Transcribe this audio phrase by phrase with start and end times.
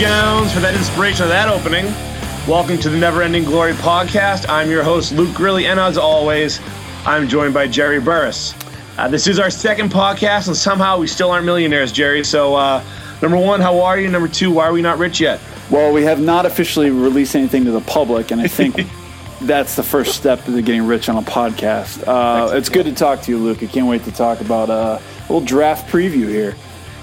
[0.00, 1.84] Jones for that inspiration of that opening.
[2.48, 4.48] Welcome to the Never Ending Glory podcast.
[4.48, 6.58] I'm your host, Luke Grilly, and as always,
[7.04, 8.54] I'm joined by Jerry Burris.
[8.96, 12.24] Uh, this is our second podcast, and somehow we still aren't millionaires, Jerry.
[12.24, 12.82] So, uh,
[13.20, 14.08] number one, how are you?
[14.08, 15.38] Number two, why are we not rich yet?
[15.70, 18.80] Well, we have not officially released anything to the public, and I think
[19.42, 22.08] that's the first step to getting rich on a podcast.
[22.08, 23.62] Uh, it's good to talk to you, Luke.
[23.62, 26.56] I can't wait to talk about uh, a little draft preview here.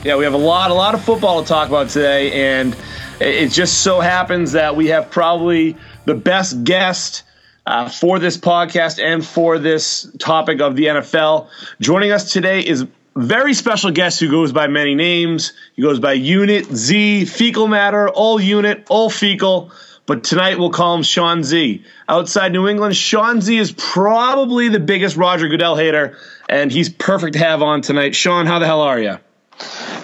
[0.03, 2.75] Yeah, we have a lot, a lot of football to talk about today, and
[3.19, 5.75] it just so happens that we have probably
[6.05, 7.23] the best guest
[7.65, 11.49] uh, for this podcast and for this topic of the NFL.
[11.81, 15.53] Joining us today is very special guest who goes by many names.
[15.73, 19.71] He goes by Unit Z, Fecal Matter, All Unit, All Fecal.
[20.05, 21.83] But tonight we'll call him Sean Z.
[22.07, 26.17] Outside New England, Sean Z is probably the biggest Roger Goodell hater,
[26.47, 28.15] and he's perfect to have on tonight.
[28.15, 29.17] Sean, how the hell are you?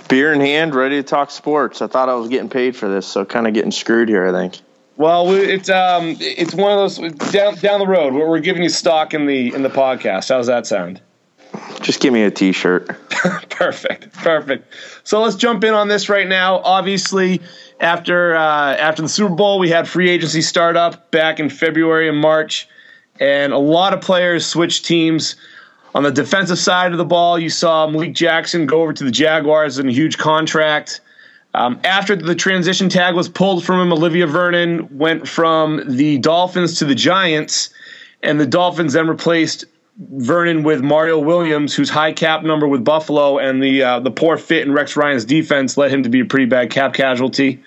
[0.09, 1.81] Beer in hand, ready to talk sports.
[1.81, 4.27] I thought I was getting paid for this, so kind of getting screwed here.
[4.27, 4.59] I think.
[4.95, 8.13] Well, it's um, it's one of those down down the road.
[8.13, 10.29] We're, we're giving you stock in the in the podcast.
[10.29, 11.01] How's that sound?
[11.81, 12.87] Just give me a T-shirt.
[13.49, 14.73] perfect, perfect.
[15.03, 16.59] So let's jump in on this right now.
[16.59, 17.41] Obviously,
[17.79, 22.07] after uh, after the Super Bowl, we had free agency start up back in February
[22.07, 22.67] and March,
[23.19, 25.35] and a lot of players switched teams.
[25.95, 29.11] On the defensive side of the ball, you saw Malik Jackson go over to the
[29.11, 31.01] Jaguars in a huge contract.
[31.53, 36.79] Um, after the transition tag was pulled from him, Olivier Vernon went from the Dolphins
[36.79, 37.69] to the Giants,
[38.23, 39.65] and the Dolphins then replaced
[39.99, 44.39] Vernon with Mario Williams, whose high cap number with Buffalo and the uh, the poor
[44.39, 47.61] fit in Rex Ryan's defense led him to be a pretty bad cap casualty.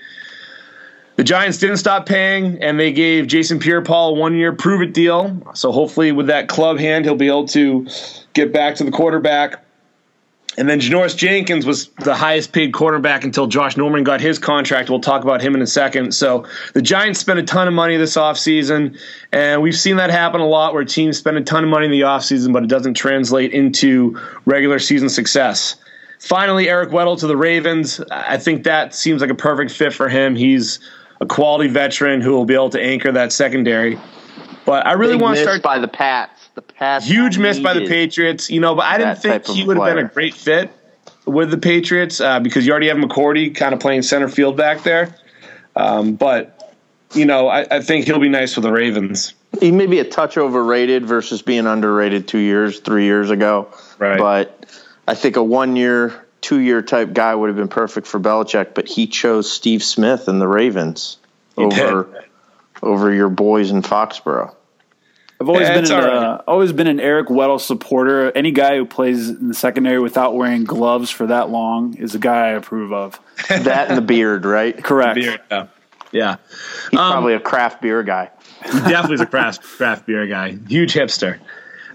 [1.15, 5.41] The Giants didn't stop paying, and they gave Jason Pierre-Paul a one-year prove-it deal.
[5.55, 7.87] So hopefully, with that club hand, he'll be able to
[8.37, 9.63] get back to the quarterback.
[10.59, 14.89] And then Janoris Jenkins was the highest paid quarterback until Josh Norman got his contract.
[14.89, 16.15] We'll talk about him in a second.
[16.15, 18.99] So the Giants spent a ton of money this offseason,
[19.33, 21.91] and we've seen that happen a lot where teams spend a ton of money in
[21.91, 25.77] the offseason, but it doesn't translate into regular season success.
[26.21, 28.01] Finally, Eric Weddle to the Ravens.
[28.11, 30.35] I think that seems like a perfect fit for him.
[30.35, 30.79] He's
[31.21, 33.99] a quality veteran who will be able to anchor that secondary.
[34.65, 36.46] But I really Big want to start by the Pats.
[36.57, 38.51] The Pats huge miss by the Patriots.
[38.51, 40.73] You know, but I didn't think he would have been a great fit
[41.27, 44.83] with the Patriots uh, because you already have McCourty kind of playing center field back
[44.83, 45.15] there.
[45.77, 46.75] Um, but
[47.15, 49.35] you know, I, I think he'll be nice for the Ravens.
[49.61, 53.69] He may be a touch overrated versus being underrated two years, three years ago.
[53.99, 54.19] Right.
[54.19, 54.67] But
[55.07, 58.75] I think a one year two year type guy would have been perfect for Belichick,
[58.75, 61.19] but he chose Steve Smith and the Ravens
[61.57, 62.25] He over did.
[62.83, 64.55] over your boys in Foxborough.
[65.41, 66.13] I've always Yeah, been an, all right.
[66.15, 68.33] uh, always been an Eric Weddle supporter.
[68.35, 72.19] Any guy who plays in the secondary without wearing gloves for that long is a
[72.19, 73.21] guy I approve of.
[73.49, 74.77] That and the beard, right?
[74.83, 75.15] Correct.
[75.17, 75.67] Beer, yeah.
[76.11, 76.37] yeah.
[76.91, 78.31] He's Um, probably a craft beer guy.
[78.65, 80.57] He definitely is a craft craft beer guy.
[80.69, 81.39] Huge hipster.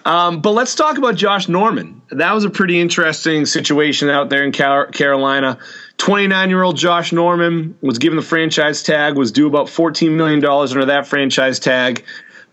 [0.06, 2.02] Um, but let's talk about Josh Norman.
[2.12, 5.58] That was a pretty interesting situation out there in Car- Carolina.
[5.98, 10.44] 29 year old Josh Norman was given the franchise tag, was due about $14 million
[10.44, 12.04] under that franchise tag,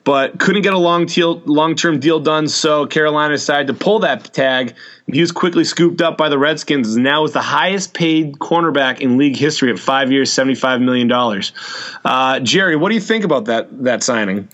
[0.08, 2.48] but couldn't get a long deal, long-term deal done.
[2.48, 4.74] So Carolina decided to pull that tag.
[5.06, 6.94] He was quickly scooped up by the Redskins.
[6.94, 11.12] and Now is the highest paid cornerback in league history at five years, $75 million.
[12.06, 14.48] Uh, Jerry, what do you think about that that signing?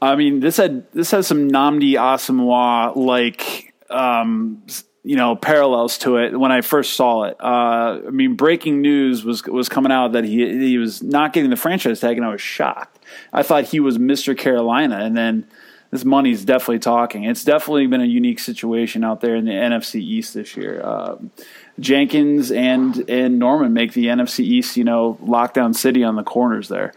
[0.00, 4.62] I mean, this had this has some Nnamdi Asomugha like um,
[5.02, 7.36] you know parallels to it when I first saw it.
[7.40, 11.50] Uh, I mean, breaking news was was coming out that he he was not getting
[11.50, 12.93] the franchise tag, and I was shocked.
[13.32, 15.46] I thought he was Mister Carolina, and then
[15.90, 17.24] this money's definitely talking.
[17.24, 20.84] It's definitely been a unique situation out there in the NFC East this year.
[20.84, 21.30] Um,
[21.78, 26.68] Jenkins and and Norman make the NFC East, you know, lockdown city on the corners
[26.68, 26.92] there.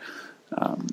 [0.52, 0.88] Um,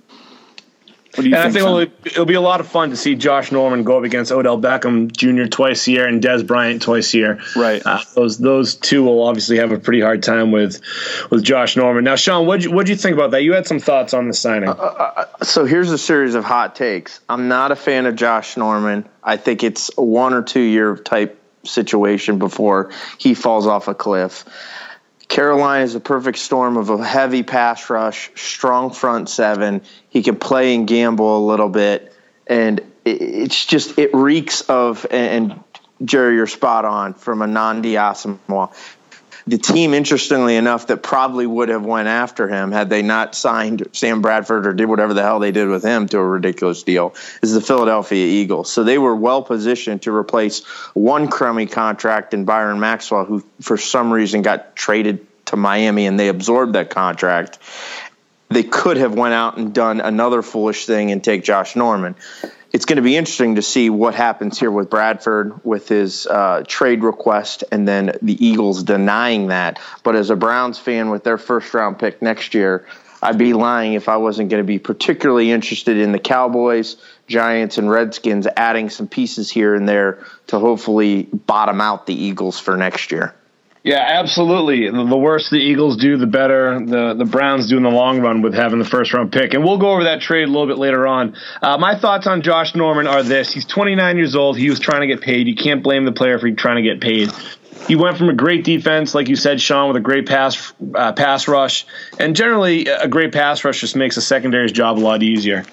[1.14, 1.64] what do you And I think?
[1.64, 4.32] think it'll, it'll be a lot of fun to see Josh Norman go up against
[4.32, 5.46] Odell Beckham Jr.
[5.46, 7.40] twice a year and Dez Bryant twice a year.
[7.54, 7.82] Right.
[7.84, 10.80] Uh, those those two will obviously have a pretty hard time with
[11.30, 12.04] with Josh Norman.
[12.04, 13.42] Now, Sean, what you what you think about that?
[13.42, 14.68] You had some thoughts on the signing.
[14.68, 17.20] Uh, uh, uh, so here's a series of hot takes.
[17.28, 19.08] I'm not a fan of Josh Norman.
[19.22, 23.94] I think it's a one or two year type situation before he falls off a
[23.94, 24.44] cliff.
[25.34, 29.82] Carolina is a perfect storm of a heavy pass rush, strong front seven.
[30.08, 32.14] He can play and gamble a little bit,
[32.46, 35.04] and it's just it reeks of.
[35.10, 35.58] And
[36.04, 38.72] Jerry, you're spot on from a Nnamdi Asomugha.
[39.46, 43.86] The team, interestingly enough, that probably would have went after him had they not signed
[43.92, 47.14] Sam Bradford or did whatever the hell they did with him to a ridiculous deal,
[47.42, 48.72] is the Philadelphia Eagles.
[48.72, 50.64] So they were well positioned to replace
[50.94, 56.18] one crummy contract in Byron Maxwell, who for some reason got traded to Miami and
[56.18, 57.58] they absorbed that contract,
[58.48, 62.14] they could have went out and done another foolish thing and take Josh Norman.
[62.74, 66.64] It's going to be interesting to see what happens here with Bradford with his uh,
[66.66, 69.78] trade request and then the Eagles denying that.
[70.02, 72.84] But as a Browns fan with their first round pick next year,
[73.22, 76.96] I'd be lying if I wasn't going to be particularly interested in the Cowboys,
[77.28, 82.58] Giants, and Redskins adding some pieces here and there to hopefully bottom out the Eagles
[82.58, 83.36] for next year.
[83.84, 84.88] Yeah, absolutely.
[84.88, 88.40] The worse the Eagles do, the better the, the Browns do in the long run
[88.40, 89.52] with having the first round pick.
[89.52, 91.36] And we'll go over that trade a little bit later on.
[91.60, 94.56] Uh, my thoughts on Josh Norman are this he's 29 years old.
[94.56, 95.48] He was trying to get paid.
[95.48, 97.30] You can't blame the player for trying to get paid.
[97.86, 101.12] He went from a great defense, like you said, Sean, with a great pass uh,
[101.12, 101.86] pass rush,
[102.18, 105.66] and generally a great pass rush just makes a secondary's job a lot easier.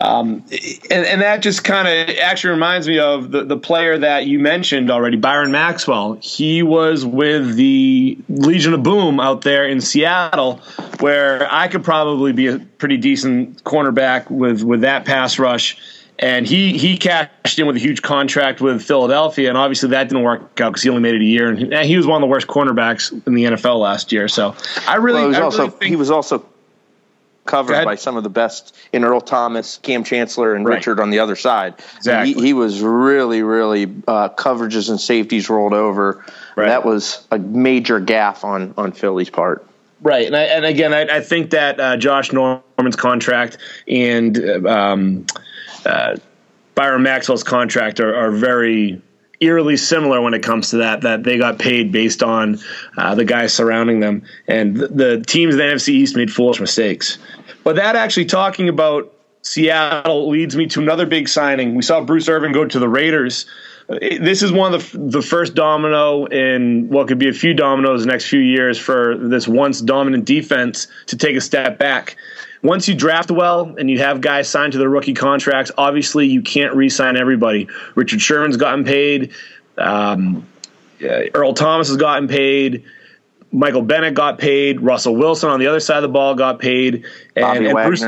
[0.00, 0.44] Um,
[0.90, 4.40] and, and, that just kind of actually reminds me of the, the player that you
[4.40, 6.14] mentioned already, Byron Maxwell.
[6.20, 10.56] He was with the Legion of Boom out there in Seattle,
[10.98, 15.76] where I could probably be a pretty decent cornerback with, with that pass rush.
[16.18, 20.24] And he, he cashed in with a huge contract with Philadelphia, and obviously that didn't
[20.24, 21.48] work out because he only made it a year.
[21.48, 24.28] And he, he, was one of the worst cornerbacks in the NFL last year.
[24.28, 24.54] So
[24.86, 26.44] I really, well, he was I also really think, he was also
[27.44, 30.76] covered by some of the best in Earl Thomas, Kam Chancellor, and right.
[30.76, 31.74] Richard on the other side.
[31.96, 32.34] Exactly.
[32.34, 36.24] He, he, was really, really uh, coverages and safeties rolled over.
[36.56, 36.68] Right.
[36.68, 39.66] That was a major gaff on on Philly's part.
[40.00, 43.56] Right, and I, and again, I, I think that uh, Josh Norman's contract
[43.88, 45.24] and um,
[45.86, 46.16] uh,
[46.74, 49.00] Byron Maxwell's contract are, are very
[49.40, 51.00] eerily similar when it comes to that.
[51.02, 52.58] That they got paid based on
[52.98, 56.60] uh, the guys surrounding them, and the, the teams in the NFC East made foolish
[56.60, 57.18] mistakes.
[57.64, 59.12] But that actually talking about
[59.42, 61.74] Seattle leads me to another big signing.
[61.74, 63.46] We saw Bruce Irvin go to the Raiders.
[63.88, 68.02] This is one of the, the first domino in what could be a few dominoes
[68.02, 72.16] the next few years for this once dominant defense to take a step back
[72.64, 76.40] once you draft well and you have guys signed to their rookie contracts, obviously you
[76.40, 77.68] can't re-sign everybody.
[77.94, 79.32] Richard Sherman's gotten paid.
[79.76, 80.46] Um,
[81.00, 82.84] Earl Thomas has gotten paid.
[83.54, 84.80] Michael Bennett got paid.
[84.80, 87.04] Russell Wilson on the other side of the ball got paid.
[87.36, 87.86] And, Bobby and Wagner.
[87.86, 88.04] Bruce,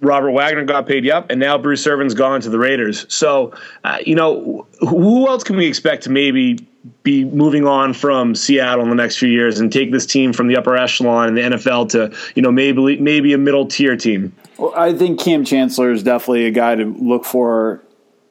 [0.00, 3.06] Robert Wagner got paid, yep, and now Bruce Irvin's gone to the Raiders.
[3.14, 3.54] So,
[3.84, 6.66] uh, you know, who else can we expect to maybe
[7.02, 10.48] be moving on from Seattle in the next few years and take this team from
[10.48, 14.34] the upper echelon in the NFL to, you know, maybe maybe a middle tier team?
[14.58, 17.82] Well, I think Kam Chancellor is definitely a guy to look for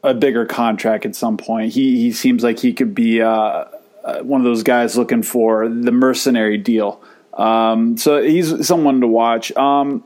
[0.04, 1.74] a bigger contract at some point.
[1.74, 3.66] He he seems like he could be uh,
[4.06, 7.02] uh, one of those guys looking for the mercenary deal.
[7.34, 9.52] Um, so he's someone to watch.
[9.57, 10.04] Um,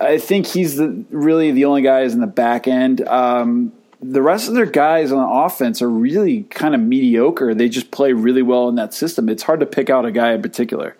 [0.00, 3.06] I think he's the really the only guy is in the back end.
[3.06, 7.54] Um, the rest of their guys on the offense are really kind of mediocre.
[7.54, 9.28] They just play really well in that system.
[9.28, 10.96] It's hard to pick out a guy in particular.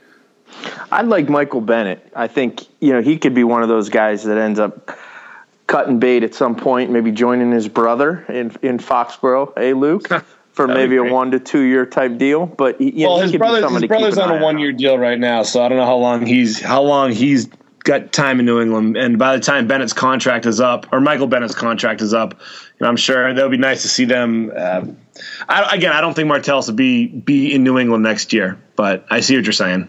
[0.92, 2.06] I like Michael Bennett.
[2.14, 4.96] I think you know he could be one of those guys that ends up
[5.66, 9.52] cutting bait at some point, maybe joining his brother in in Foxborough.
[9.56, 10.08] Hey, Luke.
[10.54, 13.86] For maybe a one to two year type deal, but you well, his brother's, his
[13.86, 16.60] brother's on a one year deal right now, so I don't know how long he's
[16.60, 17.48] how long he's
[17.82, 21.26] got time in New England, and by the time Bennett's contract is up, or Michael
[21.26, 22.38] Bennett's contract is up, you
[22.80, 24.52] know, I'm sure that would be nice to see them.
[24.56, 24.86] Uh,
[25.48, 29.06] I, again, I don't think Martellus will be be in New England next year, but
[29.10, 29.88] I see what you're saying.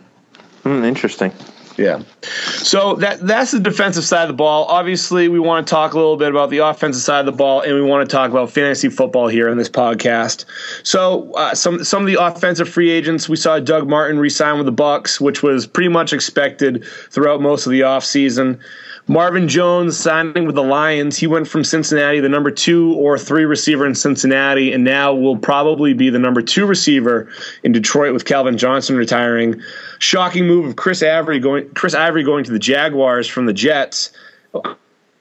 [0.63, 1.31] Mm, interesting.
[1.77, 2.03] Yeah.
[2.21, 4.65] So that that's the defensive side of the ball.
[4.65, 7.61] Obviously, we want to talk a little bit about the offensive side of the ball,
[7.61, 10.45] and we want to talk about fantasy football here in this podcast.
[10.83, 14.65] So uh, some some of the offensive free agents we saw Doug Martin re-sign with
[14.65, 18.59] the Bucs, which was pretty much expected throughout most of the offseason.
[19.07, 21.17] Marvin Jones signing with the Lions.
[21.17, 25.37] He went from Cincinnati, the number two or three receiver in Cincinnati, and now will
[25.37, 27.29] probably be the number two receiver
[27.63, 29.61] in Detroit with Calvin Johnson retiring.
[29.99, 34.11] Shocking move of Chris Ivory going Chris Ivory going to the Jaguars from the Jets.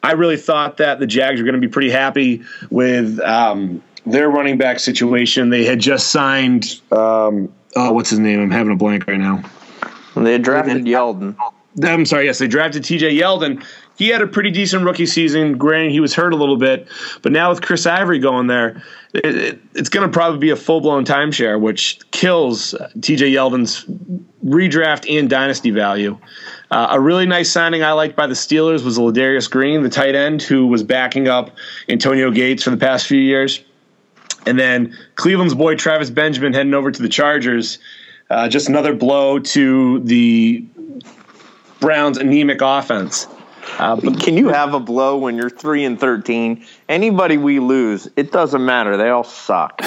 [0.03, 4.31] I really thought that the Jags were going to be pretty happy with um, their
[4.31, 5.50] running back situation.
[5.50, 6.81] They had just signed.
[6.91, 8.41] Um, oh, what's his name?
[8.41, 9.43] I'm having a blank right now.
[10.17, 11.37] They drafted Yeldon.
[11.83, 13.64] I'm sorry, yes, they drafted TJ Yeldon.
[13.97, 15.57] He had a pretty decent rookie season.
[15.57, 16.88] Granted, he was hurt a little bit,
[17.23, 20.57] but now with Chris Ivory going there, it, it, it's going to probably be a
[20.57, 23.85] full blown timeshare, which kills TJ Yeldon's
[24.45, 26.19] redraft and dynasty value.
[26.71, 30.14] Uh, a really nice signing I liked by the Steelers was Ladarius Green, the tight
[30.14, 31.50] end who was backing up
[31.88, 33.62] Antonio Gates for the past few years.
[34.47, 37.78] And then Cleveland's boy Travis Benjamin heading over to the Chargers.
[38.31, 40.64] Uh, just another blow to the
[41.85, 43.26] Browns' anemic offense.
[43.79, 46.64] Uh, Can you have a blow when you're three and thirteen?
[46.88, 48.97] Anybody we lose, it doesn't matter.
[48.97, 49.81] They all suck.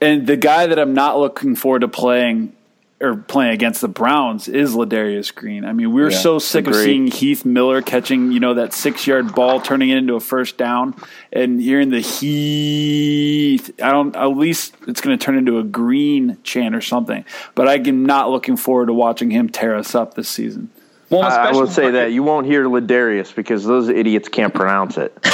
[0.00, 2.52] and the guy that I'm not looking forward to playing
[3.00, 5.64] or playing against the Browns is Ladarius Green.
[5.64, 8.72] I mean, we are Yeah, so sick of seeing Heath Miller catching, you know, that
[8.72, 10.94] six yard ball, turning it into a first down,
[11.32, 13.70] and hearing the Heath.
[13.80, 14.16] I don't.
[14.16, 17.24] At least it's going to turn into a Green chant or something.
[17.54, 20.70] But I am not looking forward to watching him tear us up this season.
[21.10, 24.98] Well, I, I will say that you won't hear Ladarius because those idiots can't pronounce
[24.98, 25.16] it,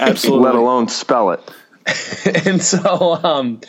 [0.00, 0.44] Absolutely.
[0.44, 1.40] let alone spell it.
[2.46, 3.60] and so um,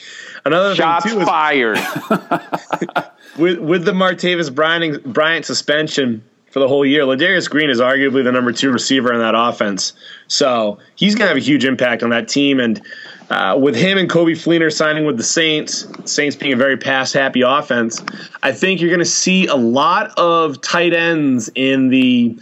[0.46, 1.78] another Shots thing too is fired.
[3.38, 8.24] with with the Martavis Bryant, Bryant suspension for the whole year, Ladarius Green is arguably
[8.24, 9.94] the number two receiver in that offense.
[10.28, 12.60] So he's going to have a huge impact on that team.
[12.60, 12.82] And
[13.30, 17.14] uh, with him and Coby Fleener signing with the Saints, Saints being a very pass
[17.14, 18.04] happy offense,
[18.42, 22.36] I think you're going to see a lot of tight ends in the,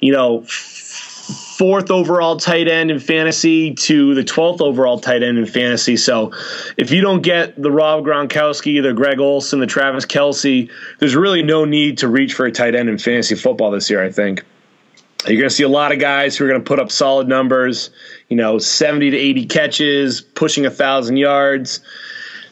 [0.00, 0.46] you know,
[1.32, 5.96] fourth overall tight end in fantasy to the 12th overall tight end in fantasy.
[5.96, 6.32] So
[6.76, 11.42] if you don't get the Rob Gronkowski, the Greg Olsen, the Travis Kelce, there's really
[11.42, 14.44] no need to reach for a tight end in fantasy football this year, I think.
[15.26, 17.28] You're going to see a lot of guys who are going to put up solid
[17.28, 17.90] numbers,
[18.28, 21.80] you know, 70 to 80 catches, pushing a 1,000 yards,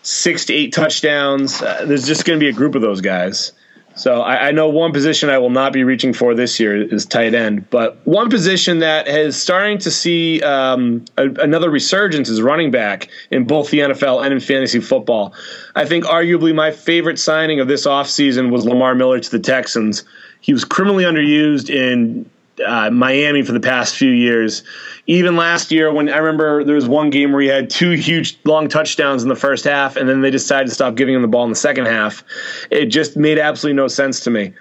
[0.03, 1.61] six to eight touchdowns.
[1.61, 3.53] Uh, there's just going to be a group of those guys.
[3.97, 7.05] So I, I know one position I will not be reaching for this year is
[7.05, 12.41] tight end, but one position that is starting to see um, a, another resurgence is
[12.41, 15.35] running back in both the NFL and in fantasy football.
[15.75, 20.05] I think arguably my favorite signing of this offseason was Lamar Miller to the Texans.
[20.41, 22.31] He was criminally underused in
[22.65, 24.63] uh, Miami for the past few years.
[25.07, 28.39] Even last year, when I remember there was one game where he had two huge
[28.45, 31.29] long touchdowns in the first half, and then they decided to stop giving him the
[31.29, 32.23] ball in the second half.
[32.71, 34.53] It just made absolutely no sense to me.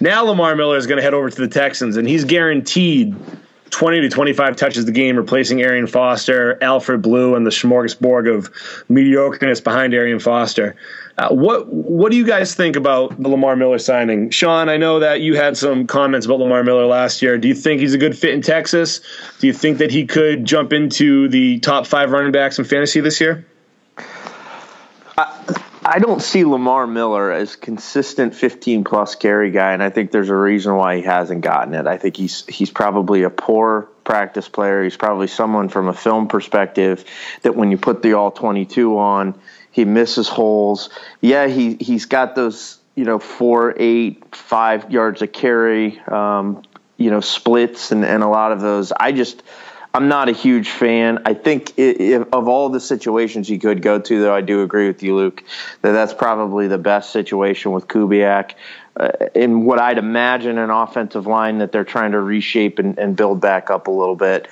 [0.00, 3.14] Now Lamar Miller is going to head over to the Texans, and he's guaranteed
[3.70, 8.52] 20 to 25 touches the game, replacing Arian Foster, Alfred Blue, and the smorgasbord of
[8.88, 10.76] mediocreness behind Arian Foster.
[11.18, 14.70] Uh, what what do you guys think about the Lamar Miller signing, Sean?
[14.70, 17.36] I know that you had some comments about Lamar Miller last year.
[17.36, 19.00] Do you think he's a good fit in Texas?
[19.38, 23.00] Do you think that he could jump into the top five running backs in fantasy
[23.00, 23.46] this year?
[25.84, 30.28] I don't see Lamar Miller as consistent 15 plus carry guy, and I think there's
[30.28, 31.88] a reason why he hasn't gotten it.
[31.88, 34.84] I think he's he's probably a poor practice player.
[34.84, 37.04] He's probably someone from a film perspective
[37.42, 39.38] that when you put the all 22 on,
[39.72, 40.90] he misses holes.
[41.20, 46.62] Yeah, he he's got those you know four, eight, five yards of carry, um,
[46.96, 48.92] you know splits, and and a lot of those.
[48.92, 49.42] I just
[49.94, 51.22] I'm not a huge fan.
[51.26, 54.62] I think i if, of all the situations he could go to, though, I do
[54.62, 55.42] agree with you, Luke,
[55.82, 58.52] that that's probably the best situation with Kubiak.
[58.94, 63.16] Uh, in what I'd imagine an offensive line that they're trying to reshape and, and
[63.16, 64.48] build back up a little bit.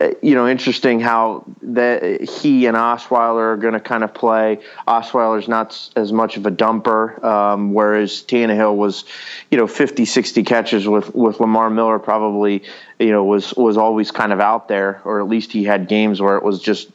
[0.00, 4.58] Uh, you know, interesting how that he and Osweiler are going to kind of play.
[4.88, 9.04] Osweiler's not as much of a dumper, um, whereas Tannehill was,
[9.50, 12.62] you know, 50, 60 catches with, with Lamar Miller probably,
[12.98, 16.22] you know, was, was always kind of out there, or at least he had games
[16.22, 16.90] where it was just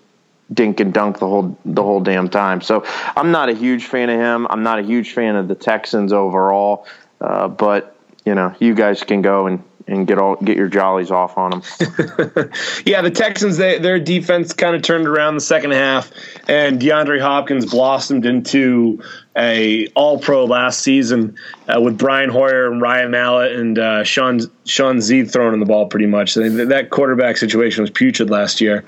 [0.51, 2.61] dink and dunk the whole the whole damn time.
[2.61, 2.85] So
[3.15, 4.47] I'm not a huge fan of him.
[4.49, 6.87] I'm not a huge fan of the Texans overall.
[7.19, 11.11] Uh, but you know, you guys can go and, and get all get your jollies
[11.11, 11.61] off on them.
[12.85, 16.11] Yeah, the Texans, they, their defense kind of turned around the second half,
[16.47, 19.03] and DeAndre Hopkins blossomed into
[19.35, 21.35] a All Pro last season
[21.67, 25.87] uh, with Brian Hoyer and Ryan Mallett and uh, Sean Sean Zeed throwing the ball
[25.87, 26.33] pretty much.
[26.33, 28.83] So that quarterback situation was putrid last year.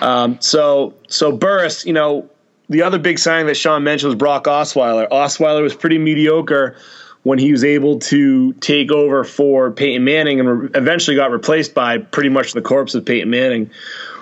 [0.00, 2.28] Um, so so Burris, you know,
[2.68, 5.08] the other big signing that Sean mentioned was Brock Osweiler.
[5.08, 6.76] Osweiler was pretty mediocre
[7.22, 11.74] when he was able to take over for Peyton Manning and re- eventually got replaced
[11.74, 13.70] by pretty much the corpse of Peyton Manning.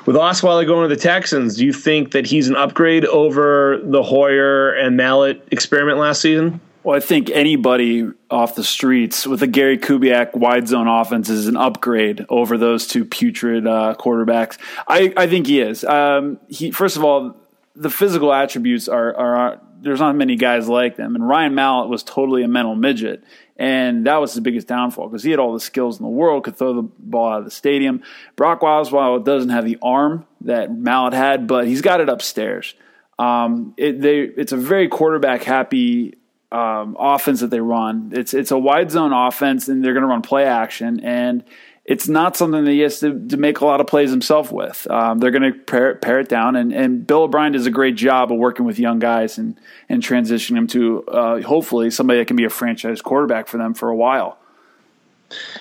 [0.07, 4.03] With Osweiler going to the Texans, do you think that he's an upgrade over the
[4.03, 6.61] Hoyer and Mallett experiment last season?
[6.83, 11.47] Well, I think anybody off the streets with a Gary Kubiak wide zone offense is
[11.47, 14.57] an upgrade over those two putrid uh, quarterbacks.
[14.89, 15.85] I, I think he is.
[15.85, 17.37] Um, he first of all,
[17.77, 22.03] the physical attributes are, are there's not many guys like them, and Ryan Mallett was
[22.03, 23.25] totally a mental midget,
[23.57, 26.45] and that was his biggest downfall because he had all the skills in the world,
[26.45, 28.03] could throw the ball out of the stadium.
[28.37, 32.75] Brock Osweiler doesn't have the arm that Mallett had, but he's got it upstairs.
[33.19, 36.15] Um, it, they, it's a very quarterback happy
[36.53, 38.13] um, offense that they run.
[38.15, 41.45] It's it's a wide zone offense, and they're going to run play action, and
[41.89, 44.87] it's not something that he has to, to make a lot of plays himself with.
[44.91, 47.97] Um, they're going to pare, pare it down, and, and Bill O'Brien does a great
[47.97, 52.27] job of working with young guys and and transitioning them to uh, hopefully somebody that
[52.27, 54.37] can be a franchise quarterback for them for a while.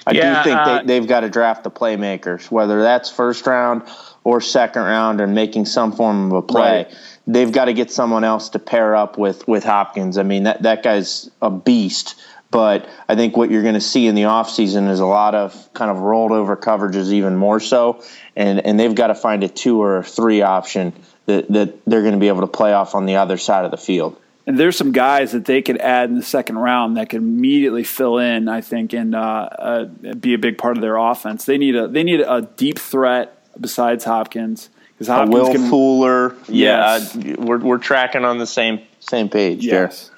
[0.06, 3.48] I Yeah, do think uh, they, they've got to draft the playmakers, whether that's first
[3.48, 3.84] round
[4.26, 6.84] or second round, and making some form of a play.
[6.84, 6.98] Right.
[7.26, 10.18] they've got to get someone else to pair up with with Hopkins.
[10.18, 12.16] I mean, that that guy's a beast.
[12.50, 15.74] But I think what you're going to see in the offseason is a lot of
[15.74, 18.04] kind of rolled over coverages, even more so.
[18.36, 20.94] And, and they've got to find a two or three option
[21.26, 23.72] that, that they're going to be able to play off on the other side of
[23.72, 24.20] the field.
[24.46, 27.84] And there's some guys that they could add in the second round that could immediately
[27.84, 31.44] fill in, I think, and uh, uh, be a big part of their offense.
[31.44, 34.70] They need a they need a deep threat besides Hopkins.
[34.94, 37.14] Because Hopkins Will can, Fuller, yes.
[37.14, 39.66] yeah, we're we're tracking on the same same page.
[39.66, 40.12] Yes.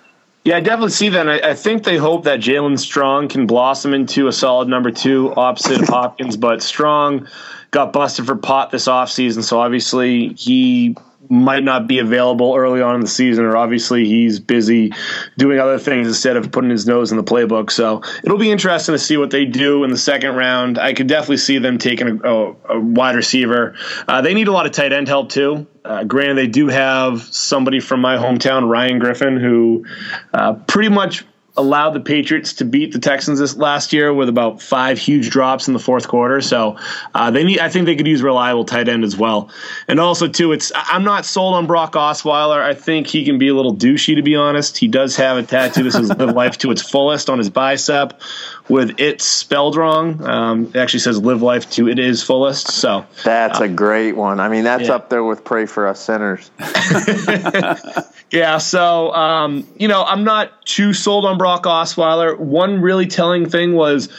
[0.50, 1.30] Yeah, I definitely see that.
[1.30, 5.32] I, I, think they hope that Jaelen Strong can blossom into a solid number two
[5.36, 7.28] opposite of Hopkins, but Strong
[7.70, 10.98] got busted for pot this offseason, so obviously he
[11.30, 14.92] might not be available early on in the season, or obviously he's busy
[15.38, 17.70] doing other things instead of putting his nose in the playbook.
[17.70, 20.80] So it'll be interesting to see what they do in the second round.
[20.80, 23.76] I could definitely see them taking a, a, a wide receiver.
[24.08, 25.68] Uh, they need a lot of tight end help too.
[25.86, 29.86] Uh, granted, they do have somebody from my hometown, Ryan Griffin, who
[30.34, 31.26] uh, pretty much
[31.60, 35.68] allowed the Patriots to beat the Texans this last year with about five huge drops
[35.68, 36.40] in the fourth quarter.
[36.42, 36.78] So
[37.14, 37.60] uh, they need.
[37.60, 39.50] I think they could use reliable tight end as well.
[39.88, 42.62] And also too, it's I'm not sold on Brock Osweiler.
[42.62, 44.78] I think he can be a little douchey to be honest.
[44.78, 48.22] He does have a tattoo that says "Live Life to its fullest" on his bicep,
[48.70, 50.24] with it spelled wrong.
[50.24, 54.16] Um, it actually says "Live Life to it is fullest." So that's uh, a great
[54.16, 54.40] one.
[54.40, 54.96] I mean, that's yeah.
[54.96, 56.52] up there with "Pray for Us Sinners."
[58.32, 62.38] Yeah, so um, you know, I'm not too sold on Brock Osweiler.
[62.38, 64.10] One really telling thing was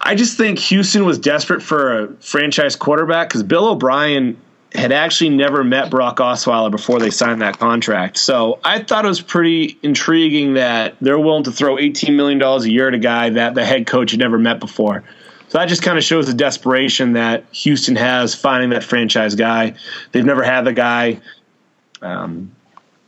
[0.00, 4.36] I just think Houston was desperate for a franchise quarterback because Bill O'Brien
[4.74, 8.18] had actually never met Brock Osweiler before they signed that contract.
[8.18, 12.64] So I thought it was pretty intriguing that they're willing to throw $18 million a
[12.64, 15.04] year at a guy that the head coach had never met before.
[15.48, 19.74] So that just kind of shows the desperation that Houston has finding that franchise guy.
[20.10, 21.20] They've never had the guy.
[22.02, 22.52] Um,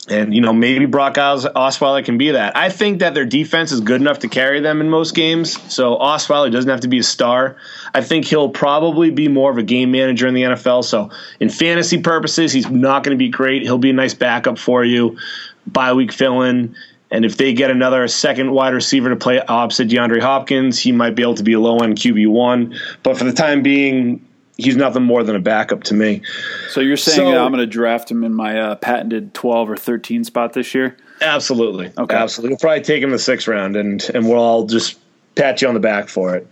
[0.09, 2.57] and you know maybe Brock Os- Osweiler can be that.
[2.57, 5.61] I think that their defense is good enough to carry them in most games.
[5.73, 7.57] So Osweiler doesn't have to be a star.
[7.95, 10.85] I think he'll probably be more of a game manager in the NFL.
[10.85, 13.63] So in fantasy purposes, he's not going to be great.
[13.63, 15.19] He'll be a nice backup for you,
[15.67, 16.77] bye week fill in.
[17.11, 21.15] And if they get another second wide receiver to play opposite DeAndre Hopkins, he might
[21.15, 22.77] be able to be a low end QB one.
[23.05, 26.23] But for the time being, he's nothing more than a backup to me.
[26.71, 29.77] So you're saying so, I'm going to draft him in my uh, patented 12 or
[29.77, 30.97] 13 spot this year?
[31.21, 31.93] Absolutely.
[31.97, 32.15] Okay.
[32.15, 32.51] Absolutely.
[32.51, 34.99] We'll probably take him the sixth round, and and we'll all just
[35.35, 36.47] pat you on the back for it.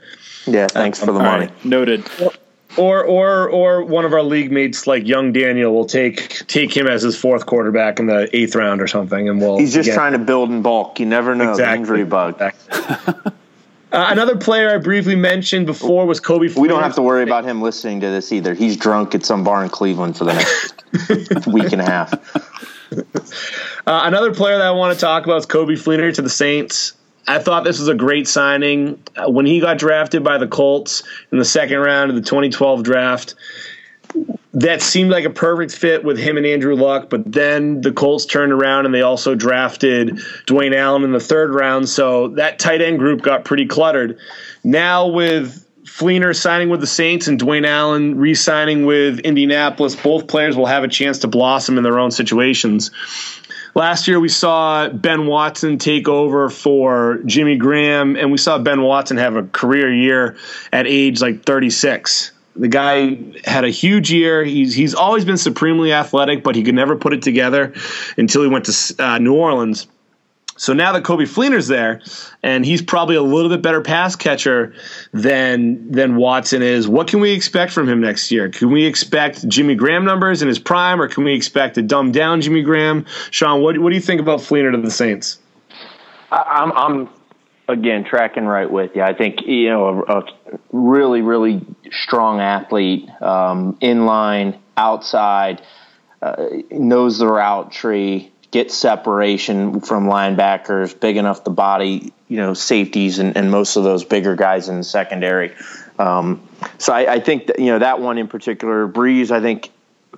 [0.46, 0.68] Yeah.
[0.68, 1.46] Thanks for the money.
[1.46, 2.04] Right, noted.
[2.76, 6.86] Or or or one of our league mates like young Daniel will take take him
[6.88, 9.58] as his fourth quarterback in the eighth round or something, and we'll.
[9.58, 10.98] He's just get, trying to build in bulk.
[10.98, 11.50] You never know.
[11.50, 11.78] Exactly.
[11.78, 12.40] injury bug.
[12.40, 13.32] Exactly.
[13.94, 16.52] Uh, another player I briefly mentioned before was Coby.
[16.58, 18.52] We don't have to worry about him listening to this either.
[18.52, 22.12] He's drunk at some bar in Cleveland for the next week and a half.
[22.92, 23.04] Uh,
[23.86, 26.94] another player that I want to talk about is Coby Fleener to the Saints.
[27.28, 29.00] I thought this was a great signing.
[29.16, 32.82] Uh, when he got drafted by the Colts in the second round of the 2012
[32.82, 33.36] draft,
[34.54, 38.24] that seemed like a perfect fit with him and Andrew Luck, but then the Colts
[38.24, 40.10] turned around and they also drafted
[40.46, 41.88] Dwayne Allen in the third round.
[41.88, 44.18] So that tight end group got pretty cluttered.
[44.62, 50.28] Now with Fleener signing with the Saints and Dwayne Allen re signing with Indianapolis, both
[50.28, 52.90] players will have a chance to blossom in their own situations.
[53.74, 58.82] Last year, we saw Ben Watson take over for Jimmy Graham, and we saw Ben
[58.82, 60.36] Watson have a career year
[60.72, 62.30] at age like 36.
[62.56, 64.44] The guy had a huge year.
[64.44, 67.72] He's he's always been supremely athletic, but he could never put it together
[68.16, 69.88] until he went to uh, New Orleans.
[70.56, 72.00] So now that Coby Fleener's there,
[72.42, 74.72] and he's probably a little bit better pass catcher
[75.12, 76.86] than than Watson is.
[76.86, 78.48] What can we expect from him next year?
[78.48, 82.14] Can we expect Jimmy Graham numbers in his prime, or can we expect a dumbed
[82.14, 83.04] down Jimmy Graham?
[83.32, 85.38] Sean, what what do you think about Fleener to the Saints?
[86.30, 87.08] I'm I'm
[87.68, 89.02] again tracking right with you.
[89.02, 90.24] I think you know a, a
[90.72, 95.62] really really strong athlete, um, inline, outside,
[96.20, 102.54] uh, knows the route tree, gets separation from linebackers, big enough to body you know
[102.54, 105.54] safeties and, and most of those bigger guys in the secondary.
[105.98, 106.46] Um,
[106.78, 109.30] so I, I think that you know that one in particular, Brees.
[109.30, 109.70] I think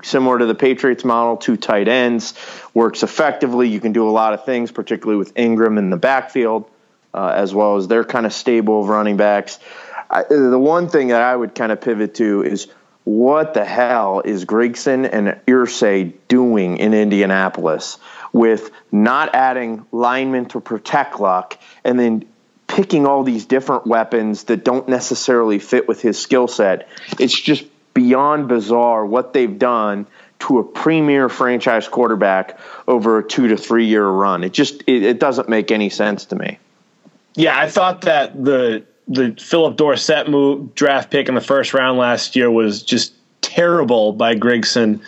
[0.02, 2.34] similar to the Patriots model, two tight ends
[2.74, 3.68] works effectively.
[3.68, 6.68] You can do a lot of things, particularly with Ingram in the backfield
[7.16, 9.58] uh, as well as their kind of stable of running backs.
[10.10, 12.68] I, the one thing that I would kind of pivot to is
[13.04, 17.98] what the hell is Grigson and Irsay doing in Indianapolis
[18.32, 22.26] with not adding linemen to protect Luck and then
[22.66, 26.88] picking all these different weapons that don't necessarily fit with his skill set?
[27.18, 30.06] It's just beyond bizarre what they've done
[30.38, 34.44] to a premier franchise quarterback over a two to three year run.
[34.44, 36.58] It just it, it doesn't make any sense to me.
[37.36, 41.98] Yeah, I thought that the the Phillip Dorsett move draft pick in the first round
[41.98, 45.00] last year was just terrible by Grigson,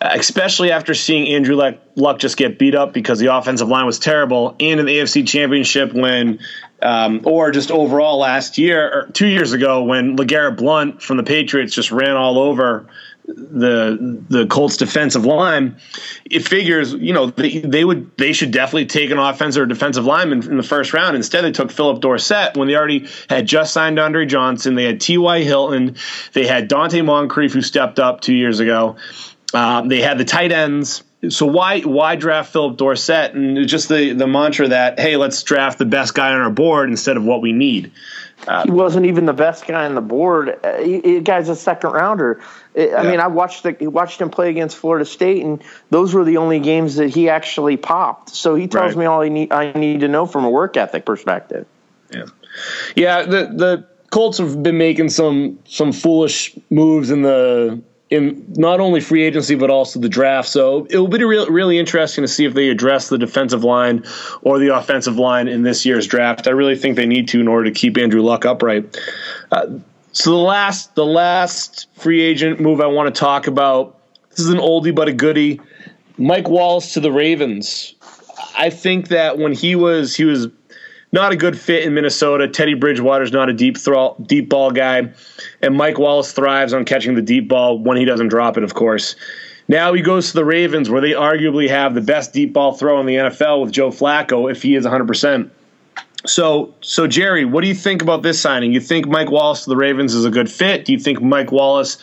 [0.00, 1.56] especially after seeing Andrew
[1.96, 5.26] Luck just get beat up because the offensive line was terrible, and in the AFC
[5.26, 6.38] Championship when,
[6.82, 11.24] um, or just overall last year or two years ago when LeGarrette Blunt from the
[11.24, 12.86] Patriots just ran all over
[13.26, 15.76] the the Colts defensive line,
[16.30, 20.04] it figures you know they, they would they should definitely take an offensive or defensive
[20.04, 21.16] lineman in the first round.
[21.16, 24.74] Instead, they took Phillip Dorsett when they already had just signed Andre Johnson.
[24.74, 25.42] They had T.Y.
[25.42, 25.96] Hilton.
[26.32, 28.96] They had Donte Moncrief who stepped up two years ago.
[29.54, 31.02] Uh, they had the tight ends.
[31.30, 35.78] So why why draft Phillip Dorsett and just the the mantra that hey let's draft
[35.78, 37.92] the best guy on our board instead of what we need.
[38.46, 40.58] Uh, he wasn't even the best guy on the board.
[40.62, 42.42] Uh, he, he, guy's a second rounder.
[42.76, 43.02] I yeah.
[43.10, 46.58] mean, I watched the, watched him play against Florida State, and those were the only
[46.58, 48.30] games that he actually popped.
[48.30, 49.00] So he tells right.
[49.00, 51.66] me all I need I need to know from a work ethic perspective.
[52.12, 52.26] Yeah,
[52.96, 53.22] yeah.
[53.22, 59.00] The the Colts have been making some some foolish moves in the in not only
[59.00, 60.48] free agency but also the draft.
[60.48, 64.04] So it will be really, really interesting to see if they address the defensive line
[64.42, 66.46] or the offensive line in this year's draft.
[66.46, 68.96] I really think they need to in order to keep Andrew Luck upright.
[69.50, 69.78] Uh,
[70.14, 74.00] so the last the last free agent move I want to talk about.
[74.30, 75.60] This is an oldie but a goodie.
[76.16, 77.94] Mike Wallace to the Ravens.
[78.56, 80.46] I think that when he was he was
[81.12, 82.48] not a good fit in Minnesota.
[82.48, 85.12] Teddy Bridgewater's not a deep throw, deep ball guy,
[85.62, 88.74] and Mike Wallace thrives on catching the deep ball when he doesn't drop it, of
[88.74, 89.14] course.
[89.66, 93.00] Now he goes to the Ravens, where they arguably have the best deep ball throw
[93.00, 95.52] in the NFL with Joe Flacco, if he is 100 percent.
[96.26, 98.72] So, so Jerry, what do you think about this signing?
[98.72, 100.84] You think Mike Wallace to the Ravens is a good fit?
[100.84, 101.98] Do you think Mike Wallace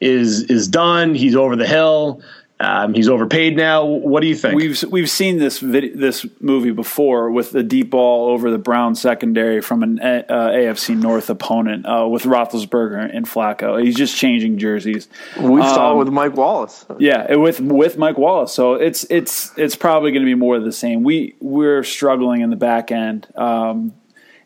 [0.00, 1.14] is is done?
[1.14, 2.22] He's over the hill.
[2.62, 3.84] Um, he's overpaid now.
[3.84, 4.54] What do you think?
[4.54, 8.94] We've we've seen this vid- this movie before with the deep ball over the Brown
[8.94, 13.82] secondary from an uh, AFC North opponent uh, with Roethlisberger and Flacco.
[13.82, 15.08] He's just changing jerseys.
[15.36, 16.86] We um, saw it with Mike Wallace.
[17.00, 18.52] Yeah, with with Mike Wallace.
[18.52, 21.02] So it's it's it's probably going to be more of the same.
[21.02, 23.26] We we're struggling in the back end.
[23.34, 23.94] Um,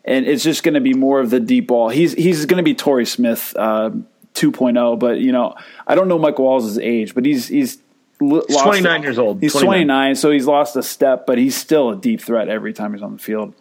[0.05, 1.89] and it's just going to be more of the deep ball.
[1.89, 3.91] He's he's going to be Torrey Smith uh,
[4.33, 5.53] 2.0, but you know
[5.85, 7.77] I don't know Mike Wallace's age, but he's he's
[8.19, 9.41] He's 29 years old.
[9.41, 9.67] He's 29.
[9.67, 13.03] 29, so he's lost a step, but he's still a deep threat every time he's
[13.03, 13.53] on the field.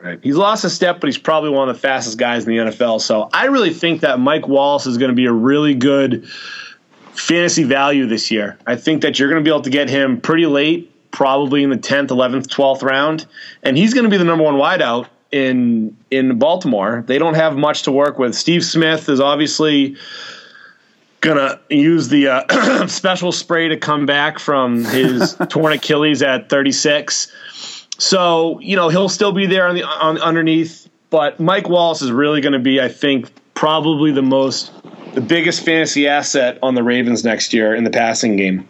[0.00, 0.18] Right.
[0.22, 3.00] He's lost a step, but he's probably one of the fastest guys in the NFL.
[3.00, 6.28] So I really think that Mike Wallace is going to be a really good
[7.12, 8.58] fantasy value this year.
[8.66, 11.70] I think that you're going to be able to get him pretty late, probably in
[11.70, 13.26] the 10th, 11th, 12th round,
[13.62, 17.04] and he's going to be the number one wideout in in Baltimore.
[17.06, 18.34] They don't have much to work with.
[18.34, 19.96] Steve Smith is obviously
[21.22, 27.32] gonna use the uh, special spray to come back from his torn Achilles at 36.
[27.98, 32.12] So you know he'll still be there on the on underneath, but Mike Wallace is
[32.12, 34.72] really going to be, I think, probably the most
[35.14, 38.66] the biggest fantasy asset on the Ravens next year in the passing game.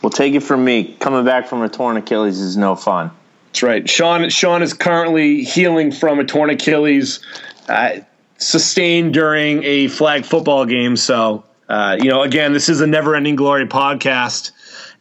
[0.00, 0.96] Well, take it from me.
[1.00, 3.10] Coming back from a torn Achilles is no fun.
[3.48, 3.88] That's right.
[3.88, 7.20] Sean Sean is currently healing from a torn Achilles
[7.68, 7.98] uh,
[8.38, 10.96] sustained during a flag football game.
[10.96, 14.52] So uh, you know, again, this is a never ending glory podcast.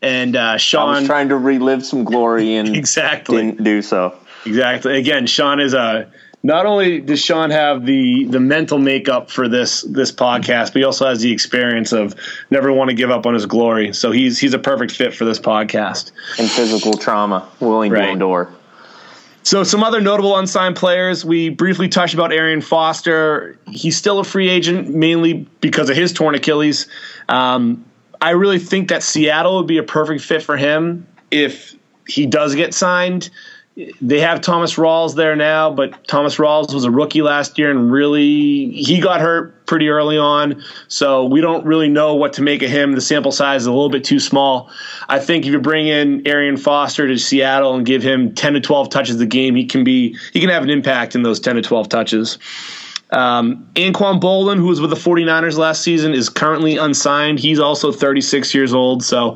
[0.02, 0.96] And uh, Sean.
[0.96, 4.16] I was trying to relive some glory and exactly didn't do so.
[4.46, 4.98] Exactly.
[4.98, 6.12] Again, Sean is a.
[6.44, 10.84] Not only does Sean have the the mental makeup for this this podcast, but he
[10.84, 12.16] also has the experience of
[12.50, 13.94] never want to give up on his glory.
[13.94, 16.12] So he's he's a perfect fit for this podcast.
[16.40, 18.06] And physical trauma, willing right.
[18.06, 18.52] to endure.
[19.44, 21.26] So, some other notable unsigned players.
[21.26, 23.58] We briefly touched about Arian Foster.
[23.68, 26.88] He's still a free agent, mainly because of his torn Achilles.
[27.28, 27.84] Um,
[28.22, 31.76] I really think that Seattle would be a perfect fit for him if
[32.08, 33.30] he does get signed
[34.02, 37.92] they have Thomas Rawls there now, but Thomas Rawls was a rookie last year and
[37.92, 40.62] really he got hurt pretty early on.
[40.90, 42.92] So we don't really know what to make of him.
[42.92, 44.70] The sample size is a little bit too small.
[45.08, 48.60] I think if you bring in Arian Foster to Seattle and give him 10 to
[48.60, 51.56] 12 touches a game, he can be he can have an impact in those 10
[51.56, 52.38] to 12 touches.
[53.12, 57.40] Um, Anquan Boldin, who was with the 49ers last season, is currently unsigned.
[57.40, 59.36] He's also 36 years old, so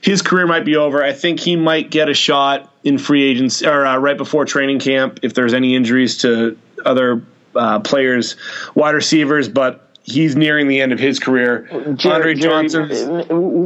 [0.00, 1.02] his career might be over.
[1.02, 4.78] I think he might get a shot in free agents or uh, right before training
[4.78, 7.22] camp if there's any injuries to other
[7.56, 8.36] uh, players,
[8.76, 11.68] wide receivers, but he's nearing the end of his career.
[11.96, 12.88] Jerry, Andre Johnson,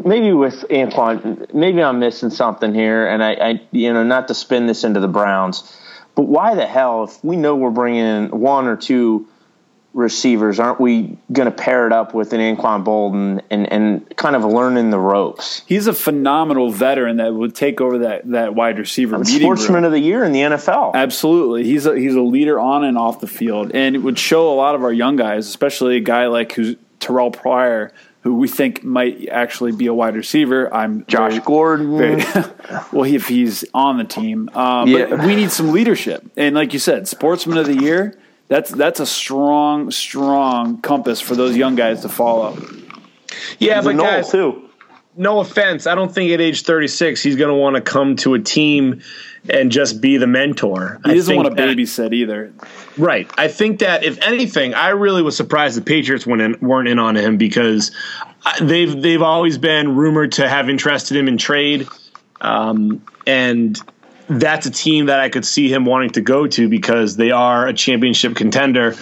[0.07, 4.35] maybe with Anquan, maybe I'm missing something here, and I, I, you know, not to
[4.35, 5.71] spin this into the Browns,
[6.15, 9.29] but why the hell, if we know we're bringing one or two
[9.95, 14.37] receivers, aren't we going to pair it up with an Anquan Boldin and, and kind
[14.37, 15.63] of learning the ropes?
[15.67, 19.25] He's a phenomenal veteran that would take over that, that wide receiver.
[19.25, 19.85] sportsman room.
[19.85, 20.95] of the year in the NFL.
[20.95, 24.53] Absolutely, he's a, he's a leader on and off the field, and it would show
[24.53, 28.49] a lot of our young guys, especially a guy like who's Terrelle Pryor, who we
[28.49, 30.73] think might actually be a wide receiver.
[30.75, 31.97] I'm Josh very, Gordon.
[31.99, 32.25] Very,
[32.91, 35.07] well, if he's on the team, um, yeah.
[35.11, 36.29] but we need some leadership.
[36.37, 38.19] And like you said, Sportsman of the Year.
[38.49, 42.57] That's that's a strong, strong compass for those young guys to follow.
[43.59, 44.69] Yeah, he's but guys, too.
[45.17, 48.35] No offense, I don't think at age 36 he's going to want to come to
[48.35, 49.01] a team
[49.49, 51.01] and just be the mentor.
[51.05, 52.53] He doesn't want to babysit either.
[52.97, 53.31] Right.
[53.37, 56.99] I think that if anything, I really was surprised the Patriots went in, weren't in
[56.99, 57.93] on him because
[58.45, 61.87] uh, they've they've always been rumored to have interested him in trade,
[62.41, 63.81] um, and
[64.29, 67.67] that's a team that I could see him wanting to go to because they are
[67.67, 68.95] a championship contender.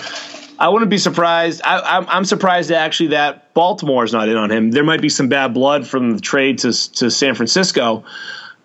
[0.58, 1.61] I wouldn't be surprised.
[1.64, 4.70] I, am surprised actually that Baltimore is not in on him.
[4.70, 8.04] There might be some bad blood from the trade to to San Francisco,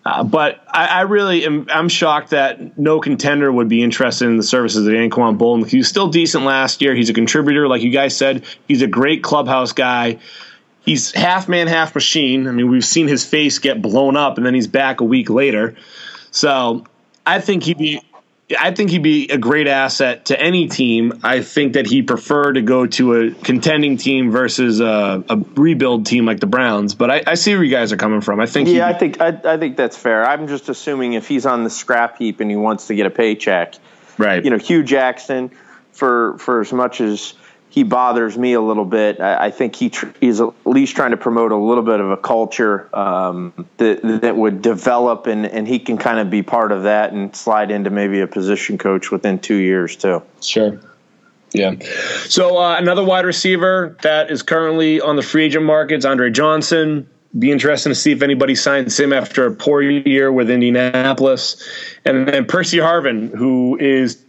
[0.04, 4.36] uh, but I, I, really am I'm shocked that no contender would be interested in
[4.36, 5.68] the services of Anquan Boldin.
[5.68, 6.94] He was still decent last year.
[6.94, 8.44] He's a contributor, like you guys said.
[8.68, 10.18] He's a great clubhouse guy.
[10.84, 12.46] He's half man, half machine.
[12.46, 15.30] I mean, we've seen his face get blown up, and then he's back a week
[15.30, 15.74] later.
[16.30, 16.84] So
[17.26, 18.02] I think he'd be
[18.58, 21.20] I think he'd be a great asset to any team.
[21.22, 26.06] I think that he'd prefer to go to a contending team versus a, a rebuild
[26.06, 26.94] team like the Browns.
[26.94, 28.40] But I, I, see where you guys are coming from.
[28.40, 28.70] I think.
[28.70, 30.24] Yeah, I think I, I, think that's fair.
[30.24, 33.10] I'm just assuming if he's on the scrap heap and he wants to get a
[33.10, 33.74] paycheck,
[34.16, 34.42] right?
[34.42, 35.50] You know, Hue Jackson,
[35.92, 37.34] for for as much as
[37.78, 39.20] he bothers me a little bit.
[39.20, 42.10] I, I think he tr- he's at least trying to promote a little bit of
[42.10, 46.72] a culture um, that that would develop, and, and he can kind of be part
[46.72, 50.20] of that and slide into maybe a position coach within two years too.
[50.42, 50.80] Sure.
[51.52, 51.76] Yeah.
[52.24, 57.08] So uh, another wide receiver that is currently on the free agent markets, Andre Johnson.
[57.38, 61.62] Be interesting to see if anybody signs him after a poor year with Indianapolis,
[62.04, 64.24] and then Percy Harvin, who is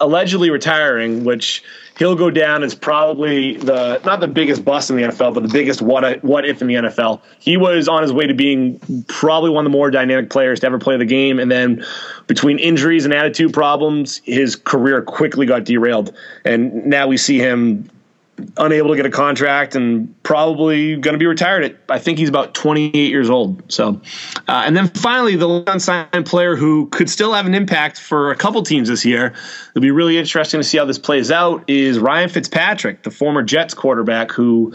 [0.00, 1.62] allegedly retiring, which
[1.98, 5.48] he'll go down as probably the not the biggest bust in the NFL, but the
[5.52, 7.20] biggest what what if in the NFL.
[7.38, 10.66] He was on his way to being probably one of the more dynamic players to
[10.66, 11.84] ever play the game, and then
[12.26, 17.88] between injuries and attitude problems, his career quickly got derailed, and now we see him
[18.56, 22.28] unable to get a contract and probably going to be retired at I think he's
[22.28, 23.72] about 28 years old.
[23.72, 24.00] So,
[24.48, 28.36] uh, and then finally the unsigned player who could still have an impact for a
[28.36, 29.34] couple teams this year.
[29.70, 31.64] It'll be really interesting to see how this plays out.
[31.68, 34.74] Is Ryan Fitzpatrick, the former Jets quarterback who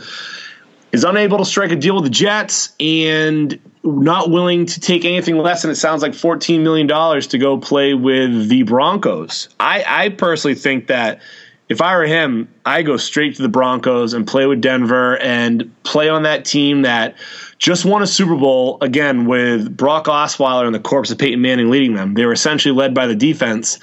[0.92, 5.38] is unable to strike a deal with the Jets and not willing to take anything
[5.38, 9.50] less than it sounds like $14 million to go play with the Broncos.
[9.60, 11.22] I, I personally think that
[11.68, 15.72] if I were him, I go straight to the Broncos and play with Denver and
[15.84, 17.16] play on that team that
[17.58, 21.72] just won a Super Bowl again with Brock Osweiler and the corpse of Peyton Manning
[21.72, 22.14] leading them.
[22.14, 23.80] They were essentially led by the defense.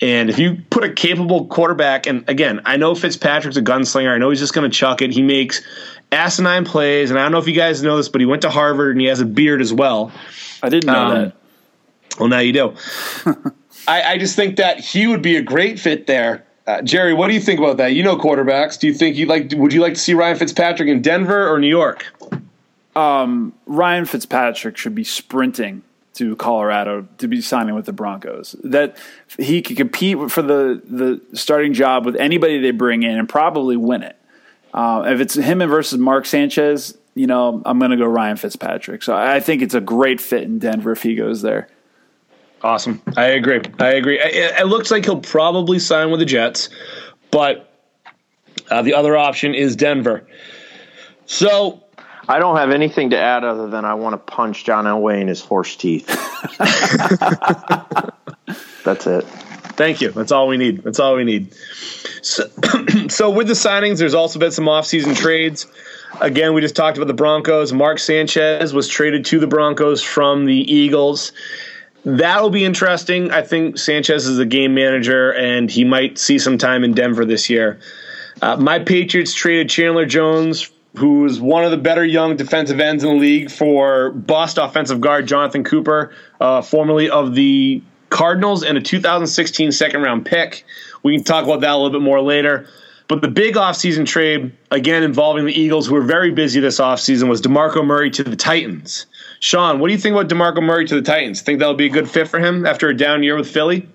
[0.00, 4.12] And if you put a capable quarterback, and again, I know Fitzpatrick's a gunslinger.
[4.12, 5.12] I know he's just going to chuck it.
[5.12, 5.62] He makes
[6.10, 8.50] asinine plays, and I don't know if you guys know this, but he went to
[8.50, 10.10] Harvard and he has a beard as well.
[10.62, 11.36] I didn't know um, that.
[12.18, 12.74] Well, now you do.
[13.86, 16.46] I, I just think that he would be a great fit there.
[16.66, 17.94] Uh, Jerry, what do you think about that?
[17.94, 18.78] You know quarterbacks.
[18.78, 19.52] Do you think you like?
[19.54, 22.06] Would you like to see Ryan Fitzpatrick in Denver or New York?
[22.94, 25.82] Um, Ryan Fitzpatrick should be sprinting
[26.14, 28.54] to Colorado to be signing with the Broncos.
[28.62, 28.96] That
[29.38, 33.76] he could compete for the the starting job with anybody they bring in and probably
[33.76, 34.16] win it.
[34.72, 38.36] Uh, if it's him and versus Mark Sanchez, you know, I'm going to go Ryan
[38.36, 39.02] Fitzpatrick.
[39.02, 41.68] So I think it's a great fit in Denver if he goes there.
[42.62, 43.00] Awesome.
[43.16, 43.60] I agree.
[43.78, 44.18] I agree.
[44.18, 46.68] It, it, looks like he'll probably sign with the Jets,
[47.30, 47.72] but
[48.70, 50.26] uh, the other option is Denver.
[51.24, 51.82] So
[52.28, 55.28] I don't have anything to add other than I want to punch John Elway in
[55.28, 56.06] his horse teeth.
[58.84, 59.24] That's it.
[59.76, 60.10] Thank you.
[60.10, 60.82] That's all we need.
[60.82, 61.54] That's all we need.
[62.22, 62.48] So,
[63.08, 65.66] so with the signings, there's also been some offseason trades.
[66.20, 67.72] Again, we just talked about the Broncos.
[67.72, 71.32] Mark Sanchez was traded to the Broncos from the Eagles.
[72.04, 73.30] That'll be interesting.
[73.30, 77.24] I think Sanchez is a game manager, and he might see some time in Denver
[77.24, 77.78] this year.
[78.40, 83.10] Uh, my Patriots traded Chandler Jones, who's one of the better young defensive ends in
[83.10, 88.80] the league, for bust offensive guard Jonathan Cooper, uh, formerly of the Cardinals, and a
[88.80, 90.64] 2016 second round pick.
[91.02, 92.66] We can talk about that a little bit more later.
[93.08, 97.28] But the big offseason trade, again involving the Eagles, who were very busy this offseason,
[97.28, 99.06] was DeMarco Murray to the Titans.
[99.40, 101.40] Sean, what do you think about DeMarco Murray to the Titans?
[101.40, 103.88] Think that'll be a good fit for him after a down year with Philly?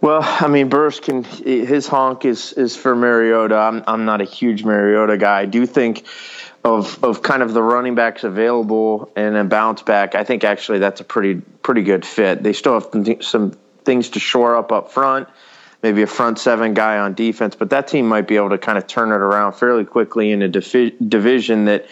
[0.00, 3.56] Well, I mean, Burris can his honk is is for Mariota.
[3.56, 5.40] I'm I'm not a huge Mariota guy.
[5.40, 6.04] I do think
[6.64, 10.14] of of kind of the running backs available and a bounce back.
[10.14, 12.42] I think actually that's a pretty pretty good fit.
[12.42, 13.52] They still have some
[13.84, 15.28] things to shore up up front.
[15.82, 18.76] Maybe a front seven guy on defense, but that team might be able to kind
[18.76, 21.86] of turn it around fairly quickly in a divi- division that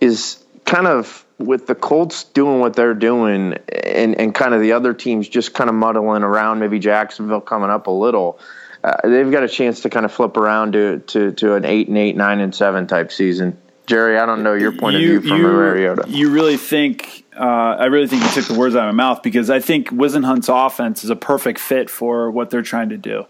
[0.00, 4.72] is kind of with the Colts doing what they're doing and, and kind of the
[4.72, 8.38] other teams just kind of muddling around, maybe Jacksonville coming up a little,
[8.82, 11.88] uh, they've got a chance to kind of flip around to, to, to an eight
[11.88, 13.58] and eight, nine and seven type season.
[13.86, 16.04] Jerry, I don't know your point you, of view from you, Mariota.
[16.08, 17.24] You really think?
[17.36, 17.44] Uh,
[17.78, 20.48] I really think you took the words out of my mouth because I think Whisenhunt's
[20.48, 23.26] offense is a perfect fit for what they're trying to do.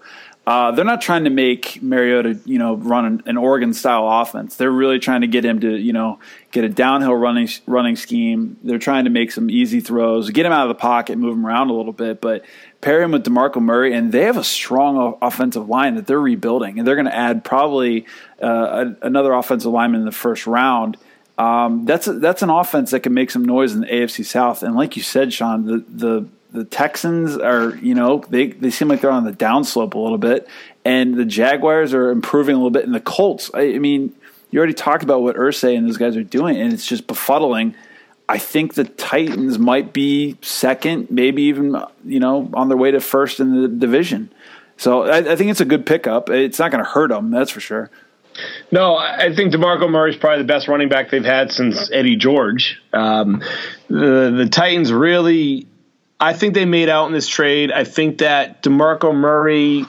[0.47, 4.55] Uh, they're not trying to make Mariota, you know, run an, an Oregon style offense.
[4.55, 6.21] They're really trying to get him to, you know,
[6.53, 8.57] get a downhill running running scheme.
[8.63, 11.45] They're trying to make some easy throws, get him out of the pocket, move him
[11.45, 12.45] around a little bit, but
[12.81, 16.79] pair him with DeMarco Murray, and they have a strong offensive line that they're rebuilding,
[16.79, 18.07] and they're going to add probably
[18.41, 20.97] uh, another offensive lineman in the first round.
[21.39, 24.63] Um, that's a, that's an offense that can make some noise in the AFC South,
[24.63, 28.89] and like you said, Sean, the the the Texans are, you know, they, they seem
[28.89, 30.49] like they're on the downslope a little bit,
[30.85, 33.51] and the Jaguars are improving a little bit, and the Colts.
[33.55, 34.15] I, I mean,
[34.51, 37.75] you already talked about what Irsay and those guys are doing, and it's just befuddling.
[38.29, 43.01] I think the Titans might be second, maybe even you know on their way to
[43.01, 44.33] first in the division.
[44.79, 46.31] So I, I think it's a good pickup.
[46.31, 47.91] It's not going to hurt them, that's for sure.
[48.71, 52.17] No, I think DeMarco Murray is probably the best running back they've had since Eddie
[52.17, 52.81] George.
[52.93, 53.43] Um,
[53.89, 55.67] the the Titans really
[56.19, 57.71] I think they made out in this trade.
[57.71, 59.85] I think that DeMarco Murray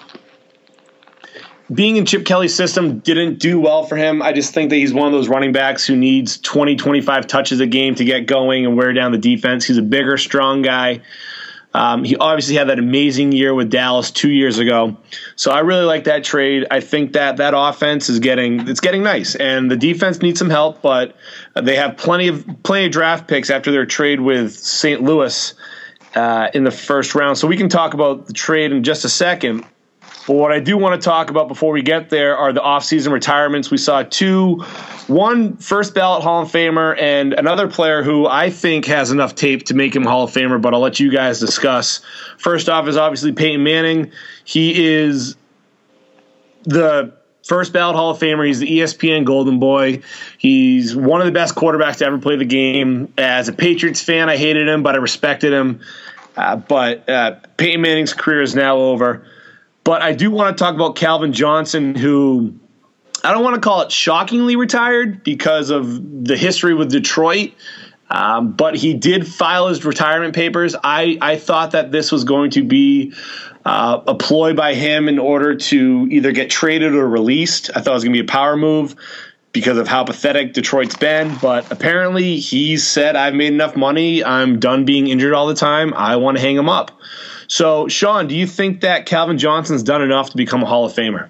[1.73, 4.21] being in Chip Kelly's system didn't do well for him.
[4.21, 7.59] I just think that he's one of those running backs who needs 20, 25 touches
[7.59, 9.65] a game to get going and wear down the defense.
[9.65, 11.01] He's a bigger, strong guy.
[11.73, 14.97] Um, he obviously had that amazing year with Dallas two years ago,
[15.35, 16.65] so I really like that trade.
[16.71, 20.49] I think that that offense is getting it's getting nice, and the defense needs some
[20.49, 21.15] help, but
[21.61, 25.03] they have plenty of plenty of draft picks after their trade with St.
[25.03, 25.53] Louis
[26.15, 27.37] uh, in the first round.
[27.37, 29.65] So we can talk about the trade in just a second.
[30.25, 33.11] But what I do want to talk about before we get there are the offseason
[33.13, 33.71] retirements.
[33.71, 34.55] We saw two,
[35.07, 39.63] one first ballot Hall of Famer and another player who I think has enough tape
[39.67, 42.01] to make him Hall of Famer, but I'll let you guys discuss.
[42.37, 44.11] First off is obviously Peyton Manning.
[44.43, 45.37] He is
[46.63, 47.13] the
[47.47, 48.45] first ballot Hall of Famer.
[48.45, 50.01] He's the ESPN Golden Boy.
[50.37, 53.13] He's one of the best quarterbacks to ever play the game.
[53.17, 55.81] As a Patriots fan, I hated him, but I respected him.
[56.35, 59.25] Uh, but uh, Peyton Manning's career is now over.
[59.83, 62.53] But I do want to talk about Calvin Johnson, who
[63.23, 67.53] I don't want to call it shockingly retired because of the history with Detroit.
[68.09, 70.75] Um, but he did file his retirement papers.
[70.81, 73.13] I, I thought that this was going to be
[73.67, 77.69] uh, a ploy by him in order to either get traded or released.
[77.75, 78.95] I thought it was going to be a power move
[79.51, 81.35] because of how pathetic Detroit's been.
[81.41, 84.23] But apparently, he said, I've made enough money.
[84.23, 85.93] I'm done being injured all the time.
[85.95, 86.91] I want to hang him up.
[87.49, 90.93] So, Sean, do you think that Calvin Johnson's done enough to become a Hall of
[90.93, 91.27] Famer?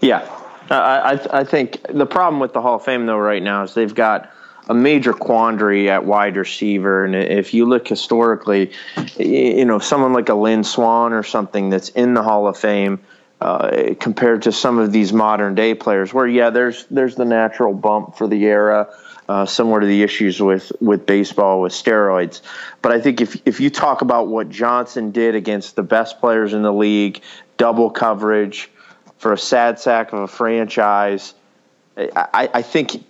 [0.00, 0.28] Yeah.
[0.70, 3.92] I, I think the problem with the Hall of Fame, though, right now is they've
[3.92, 4.31] got
[4.68, 7.04] a major quandary at wide receiver.
[7.04, 8.72] And if you look historically,
[9.18, 13.00] you know, someone like a Lynn Swann or something that's in the Hall of Fame–
[13.42, 17.74] uh, compared to some of these modern day players, where yeah, there's there's the natural
[17.74, 18.88] bump for the era,
[19.28, 22.40] uh, similar to the issues with with baseball with steroids.
[22.82, 26.52] But I think if if you talk about what Johnson did against the best players
[26.52, 27.20] in the league,
[27.56, 28.70] double coverage
[29.18, 31.34] for a sad sack of a franchise,
[31.96, 33.04] I, I think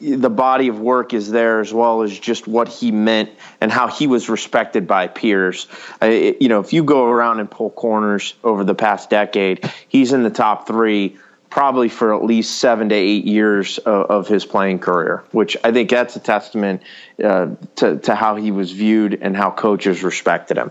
[0.00, 3.30] the body of work is there as well as just what he meant
[3.60, 5.66] and how he was respected by peers.
[6.00, 10.12] Uh, you know, if you go around and pull corners over the past decade, he's
[10.12, 11.16] in the top three
[11.50, 15.72] probably for at least seven to eight years of, of his playing career, which I
[15.72, 16.82] think that's a testament
[17.22, 20.70] uh, to, to how he was viewed and how coaches respected him.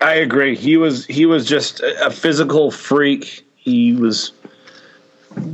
[0.00, 0.56] I agree.
[0.56, 3.46] He was he was just a physical freak.
[3.56, 4.32] He was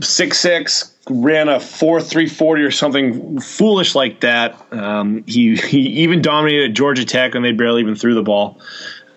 [0.01, 4.61] six six, ran a four three forty or something foolish like that.
[4.73, 8.61] Um, he he even dominated Georgia Tech when they barely even threw the ball.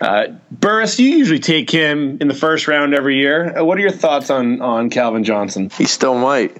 [0.01, 3.57] Uh, Burris, you usually take him in the first round every year.
[3.57, 5.69] Uh, what are your thoughts on on Calvin Johnson?
[5.69, 6.57] He still might.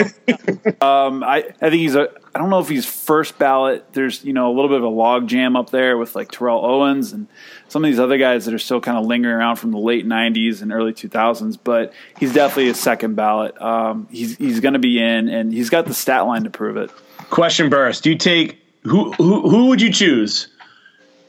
[0.80, 2.08] um, I I think he's a.
[2.34, 3.92] I don't know if he's first ballot.
[3.92, 6.64] There's you know a little bit of a log jam up there with like Terrell
[6.64, 7.26] Owens and
[7.70, 10.04] some of these other guys that are still kind of lingering around from the late
[10.06, 11.56] '90s and early 2000s.
[11.62, 13.60] But he's definitely a second ballot.
[13.62, 16.76] Um, he's he's going to be in, and he's got the stat line to prove
[16.76, 16.90] it.
[17.30, 20.48] Question, Burris: Do you take who who who would you choose,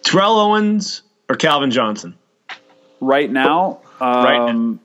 [0.03, 2.15] Terrell Owens or Calvin Johnson?
[2.99, 4.79] right now, um, Right.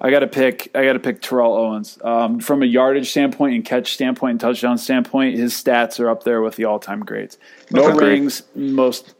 [0.00, 0.70] I got to pick.
[0.74, 1.98] I got to pick Terrell Owens.
[2.02, 6.24] Um, from a yardage standpoint and catch standpoint and touchdown standpoint, his stats are up
[6.24, 7.38] there with the all-time greats.
[7.70, 8.08] No Agreed.
[8.08, 9.14] rings, most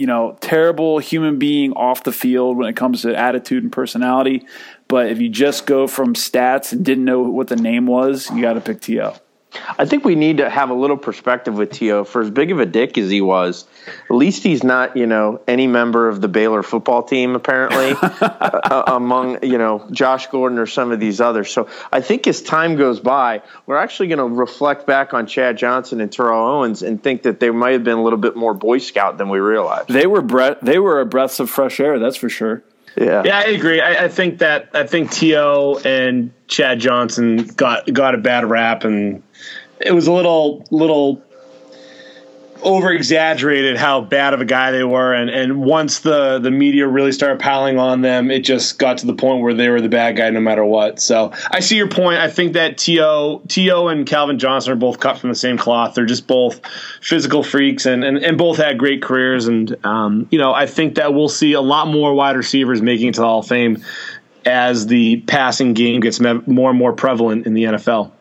[0.00, 4.46] you know, terrible human being off the field when it comes to attitude and personality.
[4.88, 8.40] But if you just go from stats and didn't know what the name was, you
[8.40, 9.14] got to pick T.O.
[9.78, 12.04] I think we need to have a little perspective with T.O.
[12.04, 13.66] For as big of a dick as he was,
[14.08, 18.84] at least he's not, you know, any member of the Baylor football team, apparently, uh,
[18.86, 21.50] among, you know, Josh Gordon or some of these others.
[21.50, 25.58] So I think as time goes by, we're actually going to reflect back on Chad
[25.58, 28.54] Johnson and Terrell Owens and think that they might have been a little bit more
[28.54, 29.88] Boy Scout than we realized.
[29.88, 32.62] They were bre- they were a breath of fresh air, that's for sure.
[32.96, 33.22] Yeah.
[33.24, 33.80] Yeah, I agree.
[33.80, 35.80] I, I think that I think T.O.
[35.84, 39.22] and Chad Johnson got got a bad rap, and
[39.80, 41.22] it was a little little
[42.62, 45.12] over exaggerated how bad of a guy they were.
[45.14, 49.06] And and once the the media really started piling on them, it just got to
[49.06, 51.00] the point where they were the bad guy no matter what.
[51.00, 52.18] So I see your point.
[52.18, 53.42] I think that T.O.
[53.48, 53.88] T.O.
[53.88, 55.94] and Calvin Johnson are both cut from the same cloth.
[55.94, 56.60] They're just both
[57.00, 59.46] physical freaks, and and, and both had great careers.
[59.46, 63.08] And um, you know, I think that we'll see a lot more wide receivers making
[63.08, 63.82] it to the Hall of Fame
[64.44, 68.12] as the passing game gets more and more prevalent in the NFL.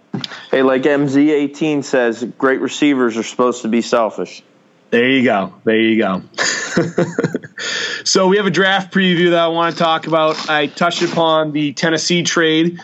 [0.52, 4.44] Hey, like MZ18 says, great receivers are supposed to be selfish.
[4.90, 5.54] There you go.
[5.66, 6.24] There you go.
[8.04, 10.50] so we have a draft preview that I want to talk about.
[10.50, 12.80] I touched upon the Tennessee trade.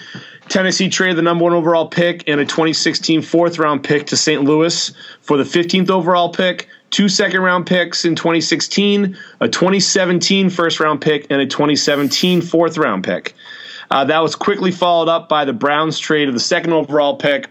[0.47, 4.43] Tennessee traded the number one overall pick and a 2016 fourth round pick to St.
[4.43, 10.79] Louis for the 15th overall pick, two second round picks in 2016, a 2017 first
[10.79, 13.33] round pick, and a 2017 fourth round pick.
[13.91, 17.49] Uh, that was quickly followed up by the Browns trade of the second overall pick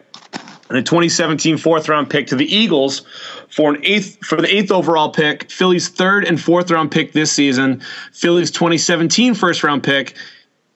[0.69, 3.03] and a 2017 fourth round pick to the Eagles
[3.49, 7.31] for an eighth for the eighth overall pick, Philly's third and fourth round pick this
[7.31, 7.83] season,
[8.13, 10.17] Philly's 2017 first round pick,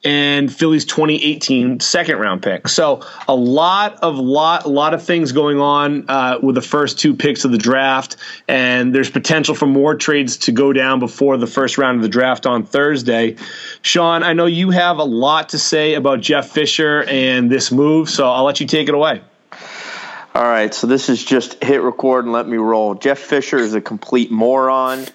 [0.03, 2.67] and Philly's 2018 second round pick.
[2.67, 6.99] So a lot of lot a lot of things going on uh, with the first
[6.99, 8.15] two picks of the draft,
[8.47, 12.09] and there's potential for more trades to go down before the first round of the
[12.09, 13.35] draft on Thursday.
[13.81, 18.09] Sean, I know you have a lot to say about Jeff Fisher and this move,
[18.09, 19.21] so I'll let you take it away.
[20.35, 22.93] All right, so this is just hit record and let me roll.
[22.93, 25.05] Jeff Fisher is a complete moron.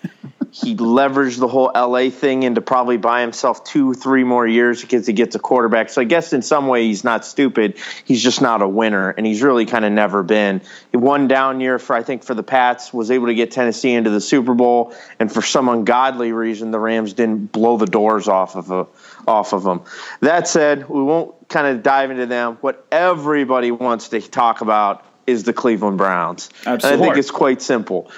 [0.55, 5.05] He leveraged the whole LA thing into probably buy himself two, three more years because
[5.05, 5.91] he gets a quarterback.
[5.91, 7.77] So I guess in some way he's not stupid.
[8.05, 10.63] He's just not a winner, and he's really kind of never been.
[10.93, 13.91] He one down year for I think for the Pats was able to get Tennessee
[13.91, 18.29] into the Super Bowl, and for some ungodly reason the Rams didn't blow the doors
[18.29, 18.87] off of a,
[19.27, 19.83] off of them.
[20.21, 22.59] That said, we won't kind of dive into them.
[22.61, 26.49] What everybody wants to talk about is the Cleveland Browns.
[26.65, 28.13] And I think it's quite simple.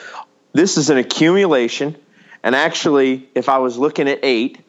[0.53, 1.97] This is an accumulation,
[2.47, 4.61] and actually, if I was looking at eight,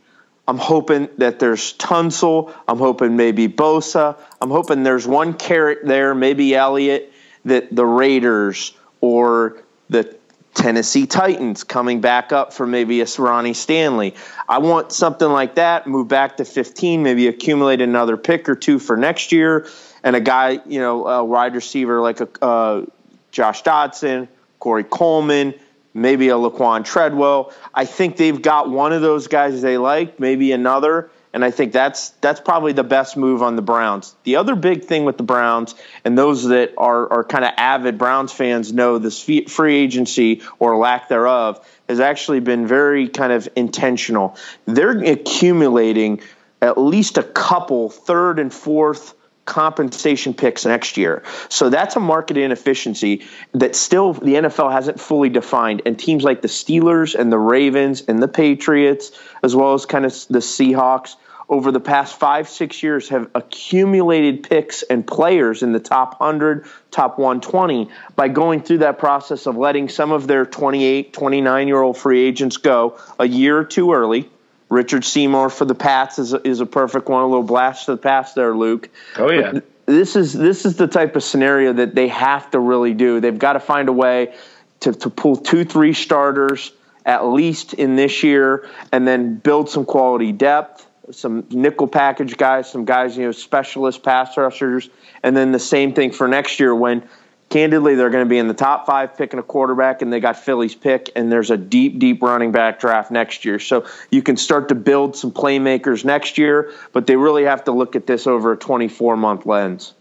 [0.47, 2.51] I'm hoping that there's Tunsil.
[2.67, 4.17] I'm hoping maybe Bosa.
[4.41, 7.13] I'm hoping there's one carrot there, maybe Elliott,
[7.45, 9.61] that the Raiders or
[9.91, 10.17] the
[10.55, 14.15] Tennessee Titans coming back up for maybe a Ronnie Stanley.
[14.49, 15.85] I want something like that.
[15.85, 19.67] Move back to 15, maybe accumulate another pick or two for next year,
[20.03, 22.85] and a guy, you know, a wide receiver like a uh,
[23.29, 25.53] Josh Doctson, Corey Coleman,
[25.97, 27.51] maybe a Laquan Treadwell.
[27.73, 31.73] I think they've got one of those guys they like, maybe another, and I think
[31.73, 34.15] that's that's probably the best move on the Browns.
[34.23, 35.75] The other big thing with the Browns
[36.05, 40.77] and those that are are kind of avid Browns fans know this free agency or
[40.77, 44.37] lack thereof has actually been very kind of intentional.
[44.65, 46.21] They're accumulating
[46.61, 49.13] at least a couple third and fourth
[49.47, 51.23] compensation picks next year.
[51.49, 55.81] So that's a market inefficiency that still the NFL hasn't fully defined.
[55.87, 60.05] And teams like the Steelers and the Ravens and the Patriots, as well as kind
[60.05, 61.15] of the Seahawks,
[61.49, 66.65] over the past five, six years have accumulated picks and players in the top 100,
[66.91, 71.81] top 120 by going through that process of letting some of their 28, 29 year
[71.81, 74.29] old free agents go a year or two early.
[74.69, 77.23] Richard Seymour for the Pats is a, is a perfect one.
[77.23, 78.89] A little blast to the past there, Luke.
[79.15, 79.53] Oh yeah.
[79.53, 83.19] But this is this is the type of scenario that they have to really do.
[83.19, 84.35] They've got to find a way
[84.81, 86.71] to, to pull two, three starters
[87.05, 92.69] at least in this year, and then build some quality depth, some nickel package guys,
[92.69, 94.89] some guys you know specialist pass rushers,
[95.23, 97.07] and then the same thing for next year when.
[97.49, 100.37] Candidly, they're going to be in the top five picking a quarterback, and they got
[100.37, 103.57] Philly's pick, and there's a deep, deep running back draft next year.
[103.57, 107.71] So you can start to build some playmakers next year, but they really have to
[107.71, 109.93] look at this over a 24 month lens.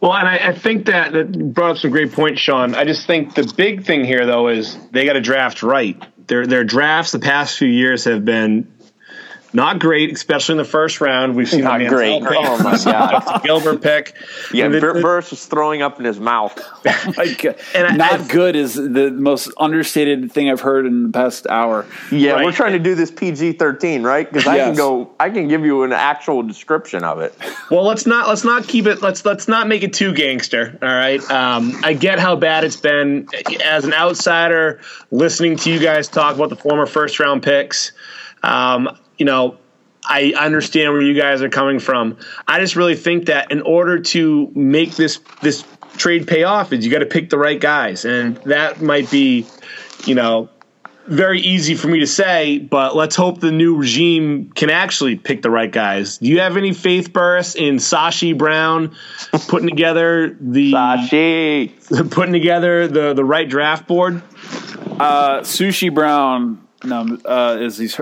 [0.00, 2.74] Well, and I, I think that that brought up some great points, Sean.
[2.74, 6.46] I just think the big thing here, though, is they got to draft right their
[6.46, 8.72] their drafts the past few years have been
[9.54, 11.36] not great, especially in the first round.
[11.36, 12.22] We've seen not the great.
[12.22, 14.14] Pick, Oh my god, Gilbert pick.
[14.52, 16.58] yeah, And Bur- Burris was throwing up in his mouth.
[17.16, 17.44] Like,
[17.74, 21.46] And I- not I've- good is the most understated thing I've heard in the past
[21.46, 21.86] hour.
[22.10, 22.44] Yeah, Right.
[22.44, 24.30] we're trying to do this PG thirteen, right?
[24.30, 27.34] Because I can go, I can give you an actual description of it.
[27.70, 30.78] Well, let's not let's not keep it let's let's not make it too gangster.
[30.82, 31.20] All right.
[31.30, 33.28] Um, I get how bad it's been
[33.64, 34.80] as an outsider
[35.10, 37.92] listening to you guys talk about the former first round picks.
[38.42, 39.58] Um, you know,
[40.04, 42.18] I understand where you guys are coming from.
[42.46, 45.64] I just really think that in order to make this this
[45.96, 49.46] trade pay off, is you got to pick the right guys, and that might be,
[50.04, 50.50] you know,
[51.06, 55.42] very easy for me to say, but let's hope the new regime can actually pick
[55.42, 56.18] the right guys.
[56.18, 58.94] Do you have any faith, Burris, in Sashi Brown
[59.48, 62.10] putting together the Sashi.
[62.10, 64.22] putting together the the right draft board?
[64.98, 66.63] Uh, Sushi Brown.
[66.84, 68.00] No, uh, is these?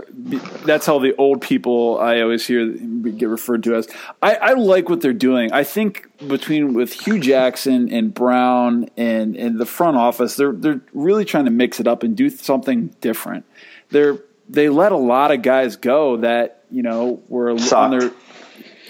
[0.64, 3.88] That's how the old people I always hear get referred to as.
[4.20, 5.52] I, I like what they're doing.
[5.52, 10.80] I think between with Hue Jackson and Brown and and the front office, they're they're
[10.92, 13.44] really trying to mix it up and do something different.
[13.90, 14.18] They're
[14.48, 18.10] they let a lot of guys go that you know were on their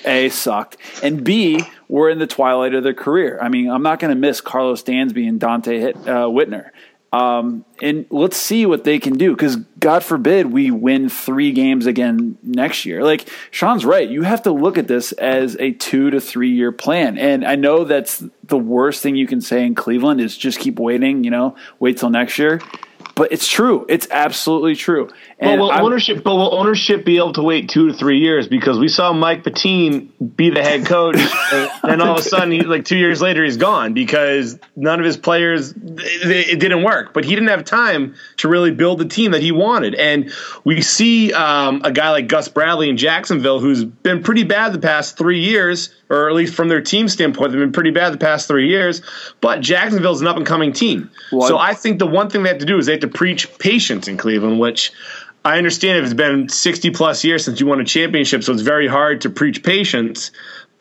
[0.05, 3.39] a sucked, and B were in the twilight of their career.
[3.41, 6.71] I mean, I'm not going to miss Karlos Dansby and Dante Hit, uh, Whitner.
[7.13, 11.85] Um, and let's see what they can do because God forbid we win three games
[11.85, 13.05] again next year.
[13.05, 16.73] Like Sean's right, you have to look at this as a two to three year
[16.73, 17.19] plan.
[17.19, 20.79] And I know that's the worst thing you can say in Cleveland is just keep
[20.79, 21.23] waiting.
[21.23, 22.63] You know, wait till next year.
[23.15, 23.85] But it's true.
[23.89, 25.07] It's absolutely true.
[25.07, 25.17] But
[25.49, 28.49] And will I'm- ownership, but will ownership be able to wait two to three years?
[28.49, 31.17] Because we saw Mike Pettine be the head coach,
[31.53, 34.99] and then all of a sudden, he, like two years later, he's gone because none
[34.99, 37.13] of his players it, it didn't work.
[37.13, 39.95] But he didn't have time to really build the team that he wanted.
[39.95, 40.33] And
[40.65, 44.79] we see um, a guy like Gus Bradley in Jacksonville, who's been pretty bad the
[44.79, 48.19] past three years, or at least from their team standpoint, they've been pretty bad the
[48.19, 49.03] past three years.
[49.43, 52.49] But Jacksonville's an up and coming team, Well, so I- think the one thing they
[52.51, 54.93] have to do is they to preach patience in Cleveland, which
[55.45, 58.63] I understand if it's been 60 plus years since you won a championship, so it's
[58.63, 60.31] very hard to preach patience.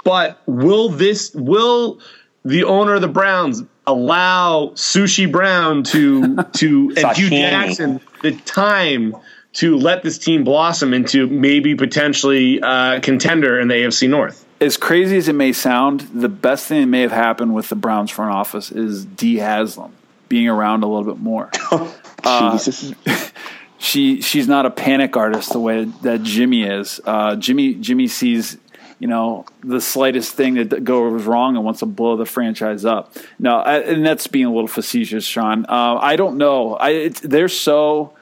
[0.04, 2.00] But will this, will
[2.44, 9.16] the owner of the Browns allow Sushi Brown to, to, and Hue Jackson the time
[9.54, 14.46] to let this team blossom into maybe potentially uh, contender in the AFC North?
[14.62, 17.76] as crazy as it may sound, the best thing that may have happened with the
[17.76, 19.92] Browns front office is Dee Haslam
[20.30, 21.50] being around a little bit more.
[22.24, 22.94] Jesus.
[23.78, 27.02] she she's not a panic artist the way that Jimmy is.
[27.04, 28.58] Uh, Jimmy Jimmy sees
[29.00, 33.16] you know the slightest thing that goes wrong and wants to blow the franchise up.
[33.40, 35.66] No, I, and that's being a little facetious, Sean.
[35.68, 36.76] Uh, I don't know.
[36.76, 38.14] I it's, they're so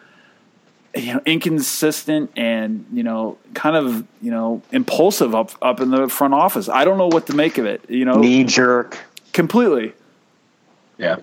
[0.96, 6.08] you know inconsistent and you know kind of you know impulsive up up in the
[6.08, 6.70] front office.
[6.70, 7.90] I don't know what to make of it.
[7.90, 8.98] You know, Knee jerk.
[9.34, 9.94] completely.
[11.00, 11.16] Yeah.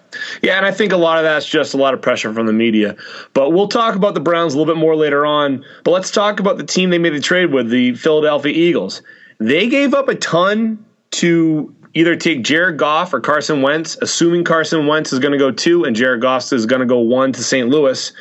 [0.43, 2.53] Yeah, and I think a lot of that's just a lot of pressure from the
[2.53, 2.97] media.
[3.35, 5.65] But we'll talk about the Browns a little bit more later on.
[5.85, 9.03] But let's talk about the team they made the trade with, the Philadelphia Eagles.
[9.39, 14.87] They gave up a ton to either take Jared Goff or Carson Wentz, assuming Carson
[14.87, 17.43] Wentz is going to go two and Jared Goff is going to go one to
[17.43, 17.69] St.
[17.69, 18.13] Louis.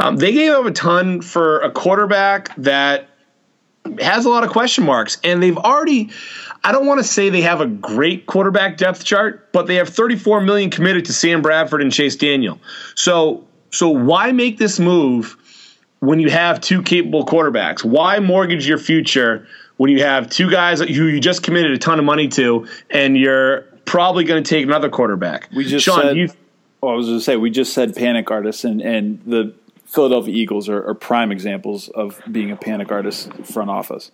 [0.00, 3.08] Um, they gave up a ton for a quarterback that
[4.00, 6.10] has a lot of question marks, and they've already.
[6.62, 9.88] I don't want to say they have a great quarterback depth chart, but they have
[9.88, 12.58] 34 million committed to Sam Bradford and Chase Daniel.
[12.94, 15.36] So, so why make this move
[16.00, 17.84] when you have two capable quarterbacks?
[17.84, 19.46] Why mortgage your future
[19.78, 23.16] when you have two guys who you just committed a ton of money to, and
[23.16, 25.48] you're probably going to take another quarterback?
[25.54, 26.16] We just Sean, said.
[26.16, 26.28] you
[26.82, 29.54] oh, I was going to say we just said panic artists, and and the
[29.86, 34.10] Philadelphia Eagles are, are prime examples of being a panic artist front office.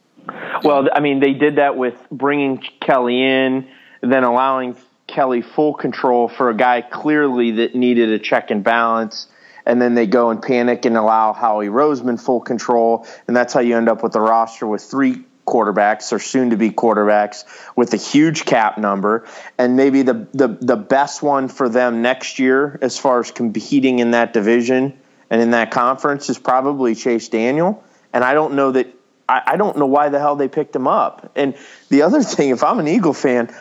[0.63, 3.69] Well, I mean, they did that with bringing Kelly in,
[4.01, 9.29] then allowing Kelly full control for a guy clearly that needed a check and balance.
[9.65, 13.07] And then they go and panic and allow Howie Roseman full control.
[13.27, 16.57] And that's how you end up with a roster with three quarterbacks or soon to
[16.57, 17.45] be quarterbacks
[17.77, 19.27] with a huge cap number.
[19.59, 23.99] And maybe the, the, the best one for them next year, as far as competing
[23.99, 24.99] in that division
[25.31, 27.83] and in that conference, is probably Chase Daniel.
[28.13, 28.93] And I don't know that
[29.29, 31.33] I, I don't know why the hell they picked him up.
[31.37, 31.57] And
[31.89, 33.55] the other thing, if I'm an Eagle fan,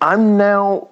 [0.00, 0.88] I'm now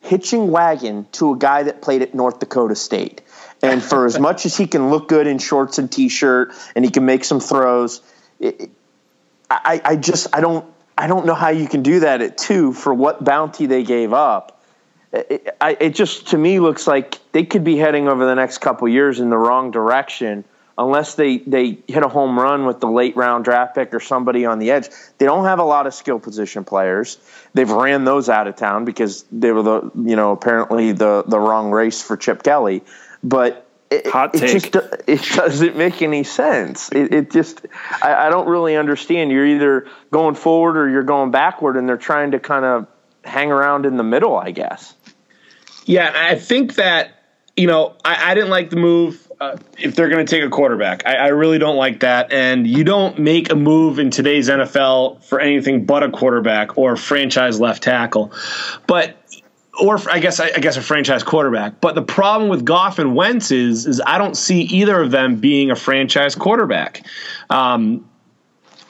[0.00, 3.22] hitching wagon to a guy that played at North Dakota State.
[3.62, 6.90] And for as much as he can look good in shorts and t-shirt, and he
[6.90, 8.00] can make some throws,
[8.40, 8.70] it,
[9.48, 10.64] I, I just I don't
[10.96, 14.12] I don't know how you can do that at two for what bounty they gave
[14.12, 14.62] up.
[15.12, 18.58] it, I, it just to me looks like they could be heading over the next
[18.58, 20.44] couple years in the wrong direction
[20.84, 24.46] unless they, they hit a home run with the late round draft pick or somebody
[24.46, 24.88] on the edge.
[25.18, 27.18] They don't have a lot of skill position players.
[27.54, 31.38] They've ran those out of town because they were the you know apparently the the
[31.38, 32.82] wrong race for Chip Kelly.
[33.22, 34.72] But it, Hot it take.
[34.72, 34.76] just
[35.06, 36.90] it doesn't make any sense.
[36.92, 37.66] It, it just
[38.02, 39.30] I, I don't really understand.
[39.30, 42.86] You're either going forward or you're going backward, and they're trying to kind of
[43.24, 44.94] hang around in the middle, I guess.
[45.84, 47.10] Yeah, I think that
[47.56, 49.21] you know I, I didn't like the move.
[49.42, 52.32] Uh, if they're going to take a quarterback, I, I really don't like that.
[52.32, 56.92] And you don't make a move in today's NFL for anything but a quarterback or
[56.92, 58.32] a franchise left tackle.
[58.86, 59.16] But
[59.80, 61.80] or I guess I guess a franchise quarterback.
[61.80, 65.40] But the problem with Goff and Wentz is is I don't see either of them
[65.40, 67.04] being a franchise quarterback.
[67.50, 68.08] Um,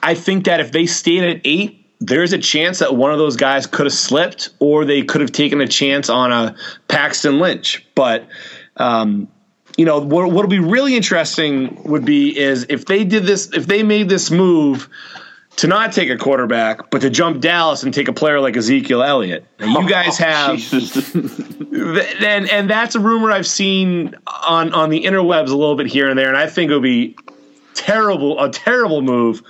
[0.03, 3.37] I think that if they stayed at eight, there's a chance that one of those
[3.37, 6.55] guys could have slipped, or they could have taken a chance on a
[6.89, 7.87] Paxton Lynch.
[7.95, 8.29] But
[8.77, 9.29] um,
[9.77, 13.67] you know what what'll be really interesting would be is if they did this, if
[13.67, 14.89] they made this move
[15.57, 19.03] to not take a quarterback, but to jump Dallas and take a player like Ezekiel
[19.03, 19.45] Elliott.
[19.59, 21.15] Now, you guys have Jesus.
[21.15, 26.09] and and that's a rumor I've seen on on the interwebs a little bit here
[26.09, 27.17] and there, and I think it would be
[27.75, 29.43] terrible a terrible move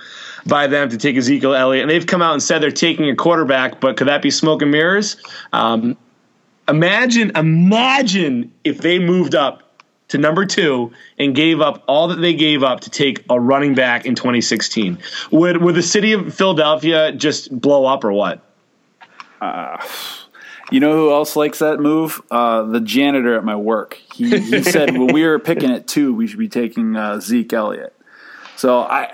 [0.45, 1.83] by them to take Ezekiel Elliott.
[1.83, 4.61] And they've come out and said they're taking a quarterback, but could that be smoke
[4.61, 5.17] and mirrors?
[5.53, 5.97] Um,
[6.67, 9.62] imagine imagine if they moved up
[10.13, 13.73] to number two and gave up all that they gave up to take a running
[13.73, 14.99] back in 2016.
[15.31, 18.41] Would would the city of Philadelphia just blow up or what?
[20.71, 22.21] You know who else likes that move?
[22.31, 23.95] Uh, the janitor at my work.
[24.13, 27.53] He, he said when we were picking at two, we should be taking uh, Zeke
[27.53, 27.95] Elliott.
[28.55, 29.13] So I,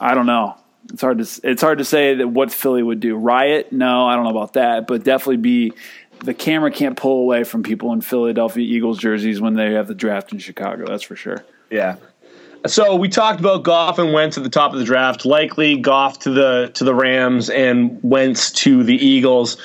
[0.00, 0.56] I don't know.
[0.92, 3.16] It's hard to it's hard to say that what Philly would do.
[3.16, 3.72] Riot?
[3.72, 5.72] No, I don't know about that, but definitely be.
[6.20, 9.94] The camera can't pull away from people in Philadelphia Eagles jerseys when they have the
[9.94, 10.86] draft in Chicago.
[10.86, 11.44] That's for sure.
[11.70, 11.96] Yeah.
[12.66, 15.24] So we talked about Goff and Wentz at the top of the draft.
[15.24, 19.56] Likely Goff to the to the Rams and Wentz to the Eagles.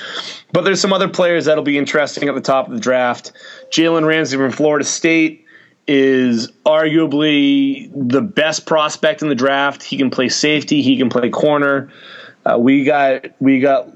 [0.52, 3.32] But there's some other players that'll be interesting at the top of the draft.
[3.70, 5.46] Jalen Ramsey from Florida State
[5.88, 9.82] is arguably the best prospect in the draft.
[9.82, 10.82] He can play safety.
[10.82, 11.90] He can play corner.
[12.44, 13.88] Uh, we got we got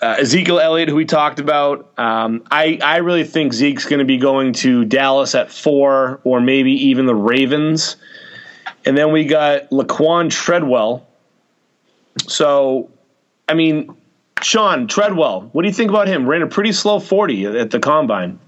[0.00, 1.92] uh, Ezekiel Elliott, who we talked about.
[1.98, 6.40] Um, I I really think Zeke's going to be going to Dallas at four, or
[6.40, 7.96] maybe even the Ravens.
[8.84, 11.06] And then we got Laquan Treadwell.
[12.28, 12.90] So,
[13.48, 13.96] I mean,
[14.42, 16.28] Sean Treadwell, what do you think about him?
[16.28, 18.38] Ran a pretty slow forty at the combine.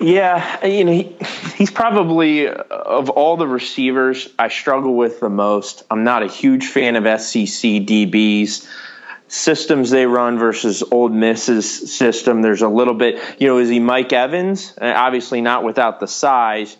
[0.00, 1.16] Yeah, you know, he,
[1.56, 5.82] he's probably of all the receivers I struggle with the most.
[5.90, 8.68] I'm not a huge fan of SEC DBs
[9.28, 12.42] systems they run versus Ole Miss's system.
[12.42, 14.74] There's a little bit, you know, is he Mike Evans?
[14.80, 16.76] Uh, Obviously not without the size.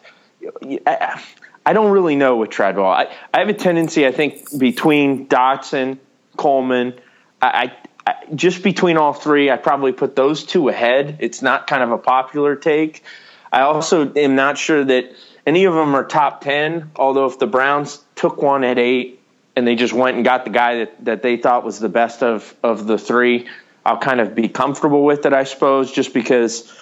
[0.86, 2.90] I, don't really know with Treadwell.
[2.90, 5.98] I, I have a tendency, I think, between Doctson,
[6.36, 6.94] Coleman,
[7.42, 7.72] I,
[8.06, 11.18] I just between all three, I probably put those two ahead.
[11.20, 13.02] It's not kind of a popular take.
[13.52, 15.12] I also am not sure that
[15.46, 19.17] any of them are top 10, although if the Browns took one at eight
[19.58, 22.22] and they just went and got the guy that, that they thought was the best
[22.22, 23.48] of, of the three,
[23.84, 26.72] I'll kind of be comfortable with it, I suppose, just because,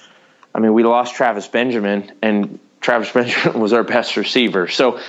[0.54, 4.68] I mean, we lost Travis Benjamin, and Travis Benjamin was our best receiver.
[4.68, 5.00] So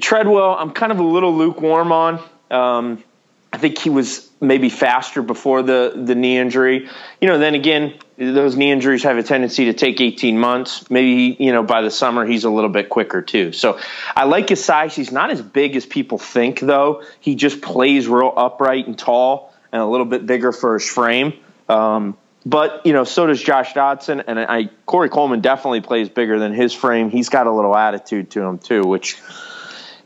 [0.00, 2.22] Treadwell, I'm kind of a little lukewarm on.
[2.50, 3.04] Um,
[3.52, 6.88] I think he was maybe faster before the the knee injury.
[7.20, 10.90] You know, then again, those knee injuries have a tendency to take 18 months.
[10.90, 13.52] Maybe you know by the summer he's a little bit quicker too.
[13.52, 13.78] So
[14.16, 14.96] I like his size.
[14.96, 17.02] He's not as big as people think though.
[17.20, 21.34] He just plays real upright and tall and a little bit bigger for his frame.
[21.68, 26.38] Um, but you know, so does Josh Doctson, and I Corey Coleman definitely plays bigger
[26.38, 27.10] than his frame.
[27.10, 29.20] He's got a little attitude to him too, which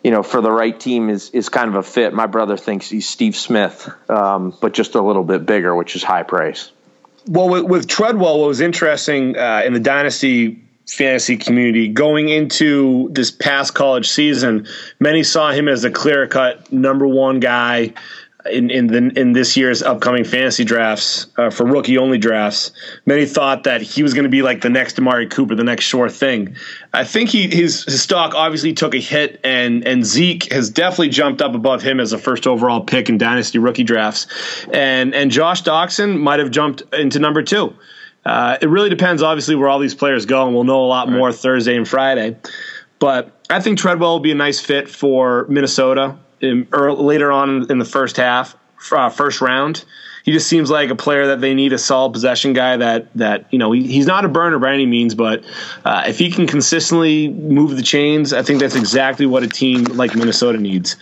[0.07, 2.15] you know, for the right team is is kind of a fit.
[2.15, 6.05] My brother thinks he's Steve Smith, um, but just a little bit bigger, which is
[6.05, 6.71] high praise.
[7.27, 13.09] Well, with, with Treadwell, what was interesting uh, in the dynasty fantasy community going into
[13.11, 14.69] this past college season,
[15.01, 17.93] many saw him as a clear cut number one guy
[18.51, 22.71] in in, the, in this year's upcoming fantasy drafts uh, for rookie only drafts.
[23.07, 25.85] Many thought that he was going to be like the next Amari Cooper, the next
[25.85, 26.57] sure thing.
[26.93, 31.11] I think he his, his stock obviously took a hit, and and Zeke has definitely
[31.11, 34.27] jumped up above him as a first overall pick in dynasty rookie drafts,
[34.73, 37.75] and and Josh Doctson might have jumped into number two.
[38.25, 41.09] Uh, it really depends, obviously, where all these players go, and we'll know a lot
[41.09, 42.37] more Thursday and Friday.
[42.99, 47.79] But I think Treadwell will be a nice fit for Minnesota in, later on in
[47.79, 48.57] the first half.
[48.93, 49.85] uh, first round.
[50.25, 53.47] He just seems like a player that they need a solid possession guy that that
[53.53, 55.45] you know he, he's not a burner by any means, but
[55.85, 59.85] uh, if he can consistently move the chains, I think that's exactly what a team
[59.85, 60.97] like Minnesota needs.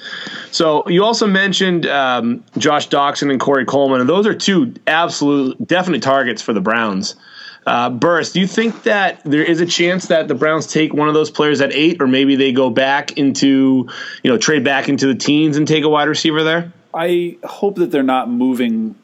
[0.50, 5.56] So you also mentioned um, Josh Doctson and Corey Coleman, and those are two absolute
[5.66, 7.16] definite targets for the Browns.
[7.66, 11.08] Uh, Burris, do you think that there is a chance that the Browns take one
[11.08, 13.88] of those players at eight, or maybe they go back into,
[14.22, 16.72] you know, trade back into the teens and take a wide receiver there?
[16.92, 18.96] I hope that they're not moving,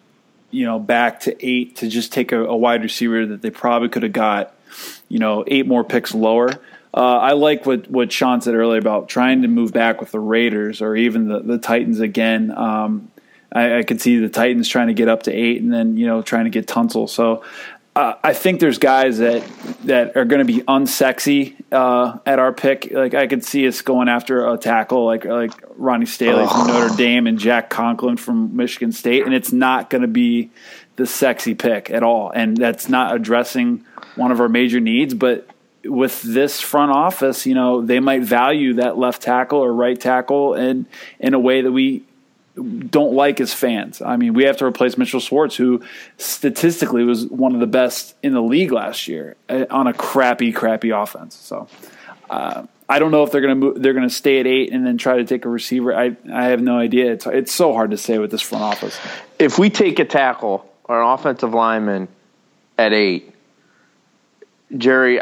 [0.50, 3.88] you know, back to eight to just take a, a wide receiver that they probably
[3.88, 4.54] could have got,
[5.08, 6.50] you know, eight more picks lower.
[6.92, 10.20] Uh, I like what, what Sean said earlier about trying to move back with the
[10.20, 12.50] Raiders or even the, the Titans again.
[12.50, 13.11] Um,
[13.52, 16.06] I, I, could see the Titans trying to get up to eight and then you
[16.06, 17.08] know trying to get Tunsil.
[17.08, 17.44] So
[17.97, 19.43] uh, I think there's guys that
[19.84, 22.91] that are going to be unsexy uh, at our pick.
[22.91, 26.97] Like I could see us going after a tackle like like Ronnie Stanley from Notre
[26.97, 30.51] Dame and Jack Conklin from Michigan State, and it's not going to be
[30.97, 32.30] the sexy pick at all.
[32.30, 33.84] And that's not addressing
[34.14, 35.12] one of our major needs.
[35.14, 35.49] But
[35.84, 40.55] with this front office, you know, they might value that left tackle or right tackle
[40.55, 40.86] in
[41.18, 42.05] in a way that we
[42.61, 44.02] don't like as fans.
[44.02, 45.82] I mean, we have to replace Mitchell Schwartz, who
[46.18, 50.52] statistically was one of the best in the league last year uh, on a crappy,
[50.52, 51.34] crappy offense.
[51.34, 51.68] So
[52.28, 54.86] uh, I don't know if they're going to they're going to stay at eight and
[54.86, 55.94] then try to take a receiver.
[55.94, 57.12] I I have no idea.
[57.12, 58.98] It's it's so hard to say with this front office.
[59.38, 62.08] If we take a tackle or an offensive lineman
[62.76, 63.34] at eight,
[64.76, 65.20] Jerry,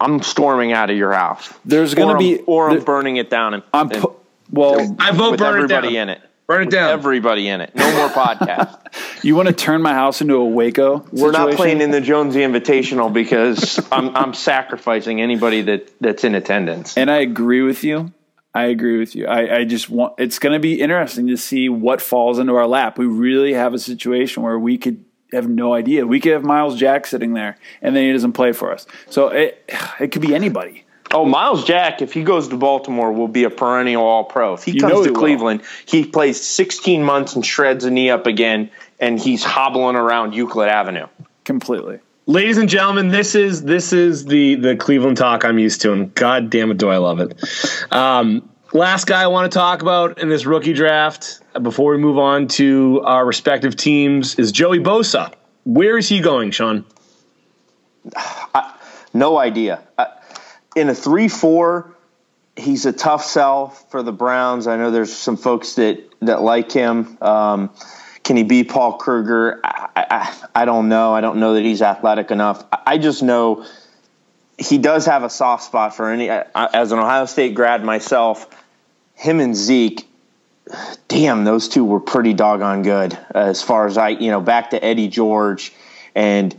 [0.00, 1.52] I'm storming out of your house.
[1.64, 3.54] There's going to be or I'm burning it down.
[3.54, 4.16] And, I'm pu-
[4.50, 5.84] well, I vote burn it down.
[5.84, 6.22] in it.
[6.50, 6.90] Burn it down.
[6.90, 7.76] Everybody in it.
[7.76, 9.22] No more podcast.
[9.22, 10.98] you want to turn my house into a Waco?
[10.98, 11.24] Situation?
[11.24, 16.34] We're not playing in the Jonesy Invitational because I'm, I'm sacrificing anybody that, that's in
[16.34, 16.96] attendance.
[16.96, 18.12] And I agree with you.
[18.52, 19.28] I agree with you.
[19.28, 22.66] I, I just want it's going to be interesting to see what falls into our
[22.66, 22.98] lap.
[22.98, 26.04] We really have a situation where we could have no idea.
[26.04, 28.88] We could have Myles Jack sitting there, and then he doesn't play for us.
[29.08, 29.70] So it
[30.00, 30.84] it could be anybody.
[31.12, 34.54] Oh, Myles Jack, if he goes to Baltimore, will be a perennial All Pro.
[34.54, 35.68] If he you comes to Cleveland, will.
[35.86, 40.68] he plays 16 months and shreds a knee up again, and he's hobbling around Euclid
[40.68, 41.08] Avenue.
[41.44, 41.98] Completely.
[42.26, 46.14] Ladies and gentlemen, this is this is the the Cleveland talk I'm used to, and
[46.14, 47.42] God damn it, do I love it.
[47.90, 52.18] Um, last guy I want to talk about in this rookie draft before we move
[52.18, 55.32] on to our respective teams is Joey Bosa.
[55.64, 56.84] Where is he going, Sean?
[58.16, 58.74] I,
[59.12, 59.82] no idea.
[59.98, 60.06] I,
[60.76, 61.94] in a three four,
[62.56, 64.66] he's a tough sell for the Browns.
[64.66, 67.18] I know there's some folks that that like him.
[67.20, 67.70] Um,
[68.22, 69.60] can he be Paul Kruger?
[69.64, 71.14] I, I, I, don't know.
[71.14, 72.64] I don't know that he's athletic enough.
[72.86, 73.64] I just know
[74.58, 76.28] he does have a soft spot for any.
[76.28, 78.46] As an Ohio State grad myself,
[79.14, 80.06] him and Zeke,
[81.08, 83.18] damn, those two were pretty doggone good.
[83.34, 85.72] As far as I, you know, back to Eddie George
[86.14, 86.54] and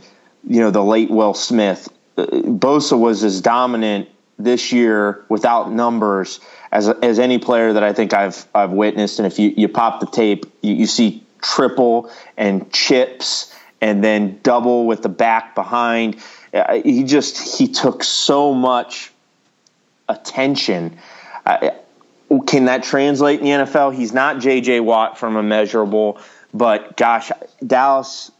[0.46, 1.88] you know the late Will Smith.
[2.16, 4.08] Bosa was as dominant
[4.38, 6.40] this year without numbers
[6.70, 9.18] as as any player that I think I've I've witnessed.
[9.18, 14.40] And if you, you pop the tape, you, you see triple and chips and then
[14.42, 16.16] double with the back behind.
[16.54, 19.12] Uh, he just he took so much
[20.08, 20.96] attention.
[22.46, 23.94] can that translate in the NFL?
[23.94, 24.80] He's not J.J.
[24.80, 26.20] Watt from immeasurable,
[26.54, 27.30] but gosh,
[27.66, 28.30] Dallas.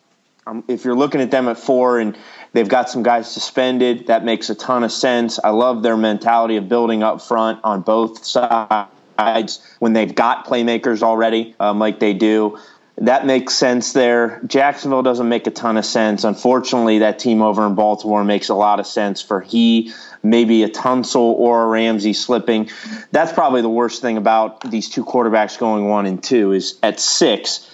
[0.44, 2.16] Um, if you're looking at them at four and
[2.52, 4.08] They've got some guys suspended.
[4.08, 5.38] That makes a ton of sense.
[5.42, 11.02] I love their mentality of building up front on both sides when they've got playmakers
[11.02, 12.58] already, um, like they do.
[12.98, 14.42] That makes sense there.
[14.46, 16.24] Jacksonville doesn't make a ton of sense.
[16.24, 19.92] Unfortunately, that team over in Baltimore makes a lot of sense for he,
[20.22, 22.68] maybe a Tunsil or a Ramsey slipping.
[23.10, 27.00] That's probably the worst thing about these two quarterbacks going one and two is at
[27.00, 27.66] six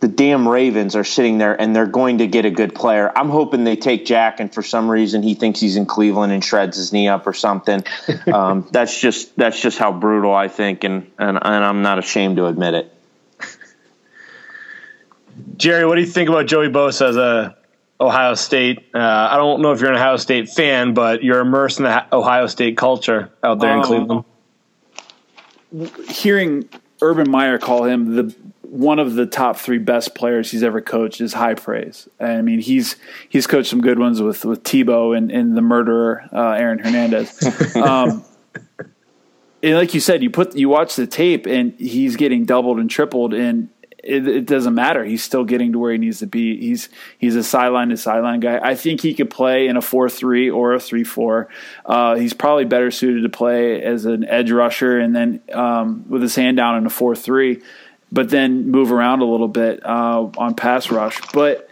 [0.00, 3.10] the damn Ravens are sitting there and they're going to get a good player.
[3.16, 6.44] I'm hoping they take Jack and for some reason he thinks he's in Cleveland and
[6.44, 7.82] shreds his knee up or something.
[8.32, 12.36] um, that's just that's just how brutal I think, and, and and I'm not ashamed
[12.36, 12.94] to admit it.
[15.56, 17.56] Jerry, what do you think about Joey Bosa as a
[18.00, 18.90] Ohio State?
[18.94, 22.14] Uh, I don't know if you're an Ohio State fan, but you're immersed in the
[22.14, 24.24] Ohio State culture out there um, in Cleveland.
[26.08, 26.68] Hearing
[27.02, 28.34] Urban Meyer call him the
[28.70, 32.08] one of the top three best players he's ever coached is high praise.
[32.20, 32.96] I mean, he's
[33.28, 37.38] he's coached some good ones with with Tebow and, and the murderer uh, Aaron Hernandez.
[37.78, 38.24] Um,
[39.62, 42.90] and like you said, you put you watch the tape and he's getting doubled and
[42.90, 43.68] tripled, and
[44.02, 45.04] it, it, doesn't matter.
[45.04, 46.58] He's still getting to where he needs to be.
[46.58, 46.88] He's
[47.18, 48.58] he's a sideline to sideline guy.
[48.62, 51.48] I think he could play in a four three or a three four.
[51.84, 56.22] Uh, he's probably better suited to play as an edge rusher, and then um, with
[56.22, 57.60] his hand down in a four three
[58.10, 61.20] but then move around a little bit uh, on pass rush.
[61.32, 61.68] But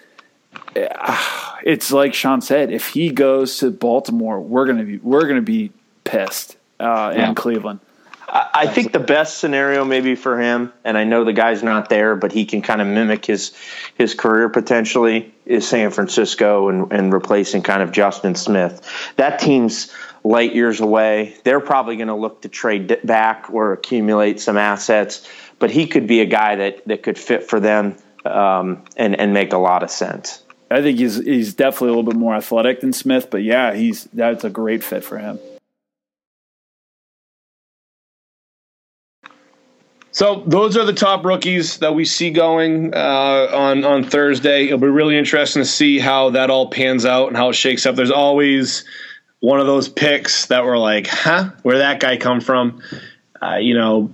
[0.76, 5.43] uh, it's like Sean said, if he goes to Baltimore, we're gonna be we're gonna
[5.43, 5.72] be
[6.05, 7.80] pissed uh, in Cleveland.
[8.28, 12.16] I think the best scenario maybe for him, and I know the guy's not there,
[12.16, 13.55] but he can kind of mimic his
[13.95, 18.82] his career potentially is San Francisco and, and replacing kind of Justin Smith.
[19.16, 19.93] That team's
[20.26, 21.37] light years away.
[21.45, 25.26] They're probably going to look to trade back or accumulate some assets,
[25.59, 29.33] but he could be a guy that, that could fit for them um, and and
[29.33, 30.43] make a lot of sense.
[30.71, 34.05] I think he's he's definitely a little bit more athletic than Smith, but yeah, he's
[34.13, 35.39] that's a great fit for him.
[40.11, 44.65] So those are the top rookies that we see going uh, on on Thursday.
[44.65, 47.87] It'll be really interesting to see how that all pans out and how it shakes
[47.87, 47.97] up.
[47.97, 48.85] There's always
[49.41, 52.83] one of those picks that we're like, huh, where that guy come from?
[53.41, 54.11] Uh, you know,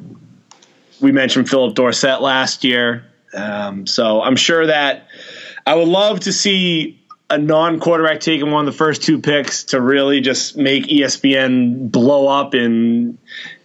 [1.02, 5.08] we mentioned Phillip Dorsett last year, um, so I'm sure that
[5.66, 9.80] I would love to see a non-quarterback taking one of the first two picks to
[9.80, 13.16] really just make ESPN blow up and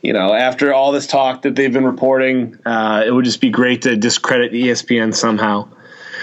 [0.02, 2.58] you know after all this talk that they've been reporting.
[2.66, 5.68] Uh, it would just be great to discredit ESPN somehow.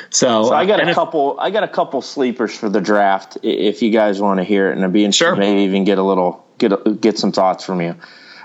[0.08, 3.36] So, so I got a if, couple I got a couple sleepers for the draft
[3.42, 5.36] if you guys want to hear it and I'd be interested sure.
[5.36, 7.94] maybe even get a little get a, get some thoughts from you.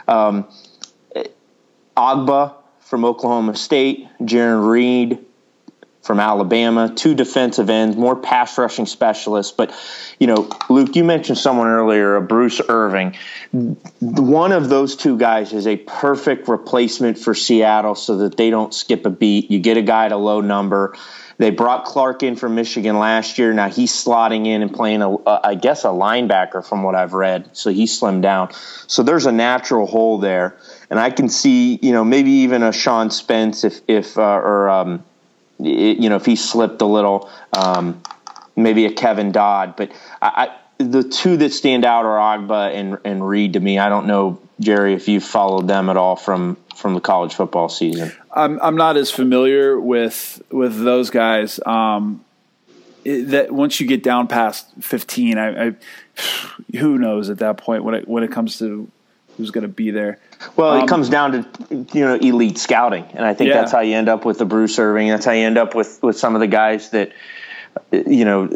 [0.07, 0.47] Um,
[1.95, 2.55] Ogbah
[2.89, 5.19] from Oklahoma State Jarran Reed
[6.01, 9.51] from Alabama, two defensive ends, more pass rushing specialists.
[9.51, 9.71] But,
[10.19, 13.15] you know, Luke, you mentioned someone earlier, a Bruce Irvin.
[13.99, 18.73] One of those two guys is a perfect replacement for Seattle so that they don't
[18.73, 19.51] skip a beat.
[19.51, 20.95] You get a guy at a low number.
[21.37, 23.53] They brought Clark in from Michigan last year.
[23.53, 27.13] Now he's slotting in and playing, a, a, I guess, a linebacker from what I've
[27.13, 27.51] read.
[27.55, 28.49] So he slimmed down.
[28.87, 30.57] So there's a natural hole there,
[30.89, 34.69] and I can see, you know, maybe even a Sean Spence if, if uh, or
[34.69, 35.03] um,
[35.59, 38.01] you know, if he slipped a little, um,
[38.55, 39.75] maybe a Kevin Dodd.
[39.75, 43.77] But I, I, the two that stand out are Ogbah and, and Reed to me.
[43.77, 47.67] I don't know, Jerry, if you've followed them at all from from the college football
[47.67, 48.13] season.
[48.33, 51.59] I'm I'm not as familiar with with those guys.
[51.65, 52.23] Um,
[53.03, 55.75] it, that once you get down past 15, I, I
[56.77, 58.89] who knows at that point when it when it comes to
[59.37, 60.19] who's going to be there.
[60.55, 63.55] Well, um, it comes down to you know elite scouting, and I think yeah.
[63.55, 65.09] that's how you end up with the Bruce Irvin.
[65.09, 67.11] That's how you end up with with some of the guys that
[67.91, 68.49] you know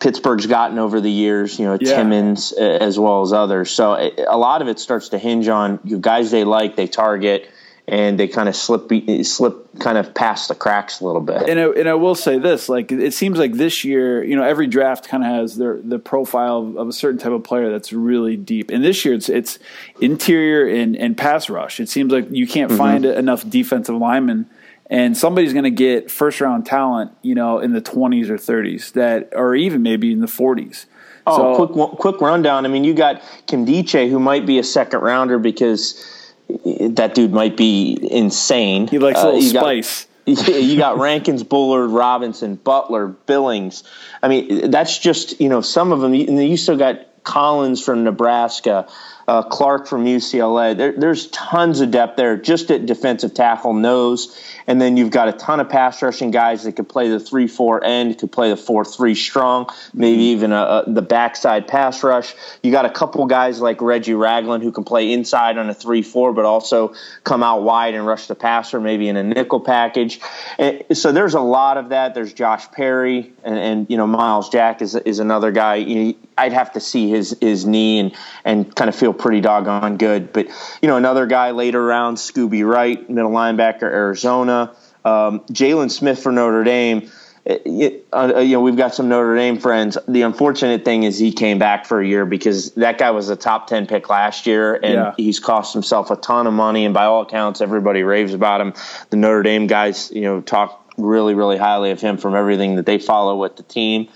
[0.00, 1.58] Pittsburgh's gotten over the years.
[1.58, 1.96] You know yeah.
[1.96, 3.70] Timmons as well as others.
[3.70, 7.48] So a lot of it starts to hinge on you guys they like, they target
[7.88, 8.92] and they kind of slip
[9.24, 11.48] slip kind of past the cracks a little bit.
[11.48, 14.42] And I, and I will say this, like it seems like this year, you know,
[14.42, 17.90] every draft kind of has their the profile of, a certain type of player that's
[17.90, 18.70] really deep.
[18.70, 19.58] And this year, it's it's
[20.02, 21.80] interior and, and pass rush.
[21.80, 22.78] It seems like you can't mm-hmm.
[22.78, 24.50] find enough defensive linemen.
[24.90, 28.92] And somebody's going to get first round talent, you know, in the 20s or 30s
[28.92, 30.86] that, or even maybe in the 40s.
[31.26, 32.64] Oh, so, quick quick rundown.
[32.64, 36.17] I mean, you got Nkemdiche, who might be a second rounder because
[36.48, 38.86] that dude might be insane.
[38.88, 40.06] He likes a little uh, spice.
[40.26, 43.82] Got, you got Rankins, Bullard, Robinson, Butler, Billings.
[44.22, 46.12] I mean, that's just you know some of them.
[46.12, 48.88] And you still got Collins from Nebraska
[49.28, 50.76] uh, Clark from UCLA.
[50.76, 54.34] There, there's tons of depth there just at defensive tackle, nose.
[54.68, 57.48] And then you've got a ton of pass rushing guys that could play the 3
[57.48, 60.22] 4 end, could play the 4 3 strong, maybe mm-hmm.
[60.22, 62.34] even a, a, the backside pass rush.
[62.62, 66.02] You got a couple guys like Reggie Ragland who can play inside on a 3
[66.02, 66.94] 4, but also
[67.24, 70.20] come out wide and rush the passer, maybe in a nickel package.
[70.58, 72.14] And so there's a lot of that.
[72.14, 75.76] There's Josh Perry, and, and you know, Myles Jack is, is another guy.
[75.76, 79.40] You know, I'd have to see his, his knee and, and kind of feel pretty
[79.40, 80.32] doggone good.
[80.32, 80.48] But
[80.80, 84.57] you know, another guy later round, Scooby Wright, middle linebacker, Arizona.
[85.04, 87.10] Um, Jaylon Smith for Notre Dame.
[87.44, 89.96] It, uh, uh, you know, we've got some Notre Dame friends.
[90.06, 93.36] The unfortunate thing is he came back for a year because that guy was a
[93.36, 95.14] top 10 pick last year and yeah.
[95.16, 96.84] he's cost himself a ton of money.
[96.84, 98.74] And by all accounts, everybody raves about him.
[99.08, 102.84] The Notre Dame guys, you know, talk really, really highly of him from everything that
[102.84, 104.08] they follow with the team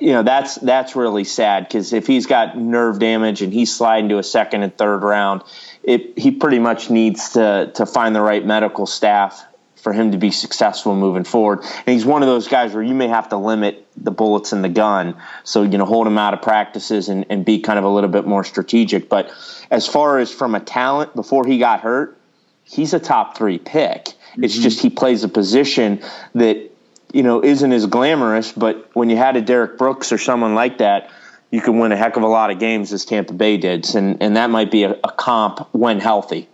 [0.00, 4.08] you know that's that's really sad because if he's got nerve damage and he's sliding
[4.08, 5.42] to a second and third round,
[5.84, 9.44] it, he pretty much needs to to find the right medical staff
[9.76, 11.60] for him to be successful moving forward.
[11.60, 14.62] And he's one of those guys where you may have to limit the bullets in
[14.62, 17.84] the gun, so you know hold him out of practices and, and be kind of
[17.84, 19.08] a little bit more strategic.
[19.08, 19.32] But
[19.70, 22.16] as far as from a talent, before he got hurt,
[22.64, 24.08] he's a top three pick.
[24.36, 24.62] It's mm-hmm.
[24.62, 26.00] just he plays a position
[26.34, 26.72] that
[27.12, 30.78] you know, isn't as glamorous, but when you had a Derrick Brooks or someone like
[30.78, 31.10] that,
[31.52, 34.20] you can win a heck of a lot of games as Tampa Bay did, and
[34.20, 36.48] and that might be a, a comp when healthy.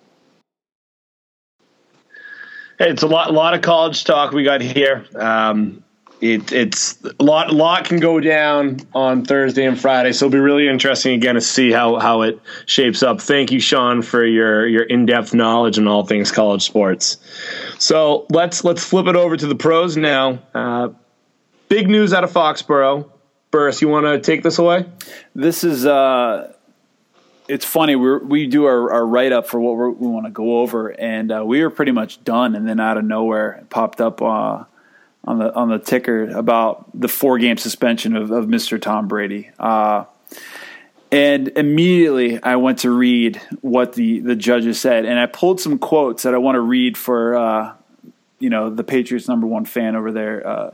[2.80, 5.04] It's a lot, a lot of college talk we got here.
[5.16, 5.82] Um,
[6.20, 10.40] it, it's a lot, lot can go down on Thursday and Friday, so it'll be
[10.40, 13.20] really interesting again to see how how it shapes up.
[13.20, 17.18] Thank you, Sean, for your your in depth knowledge on all things college sports.
[17.78, 20.40] So let's let's flip it over to the pros now.
[20.54, 20.88] Uh,
[21.68, 23.08] big news out of Foxborough.
[23.50, 24.86] Burris, you want to take this away?
[25.34, 26.52] This is uh,
[27.48, 27.96] it's funny.
[27.96, 31.32] We we do our, our write up for what we want to go over, and
[31.32, 34.64] uh, we were pretty much done, and then out of nowhere, it popped up uh,
[35.24, 38.80] on the on the ticker about the four game suspension of, of Mr.
[38.80, 39.50] Tom Brady.
[39.58, 40.04] Uh,
[41.10, 45.78] and immediately I went to read what the, the judges said, and I pulled some
[45.78, 47.74] quotes that I want to read for uh,
[48.38, 50.46] you know the Patriots number one fan over there.
[50.46, 50.70] Uh,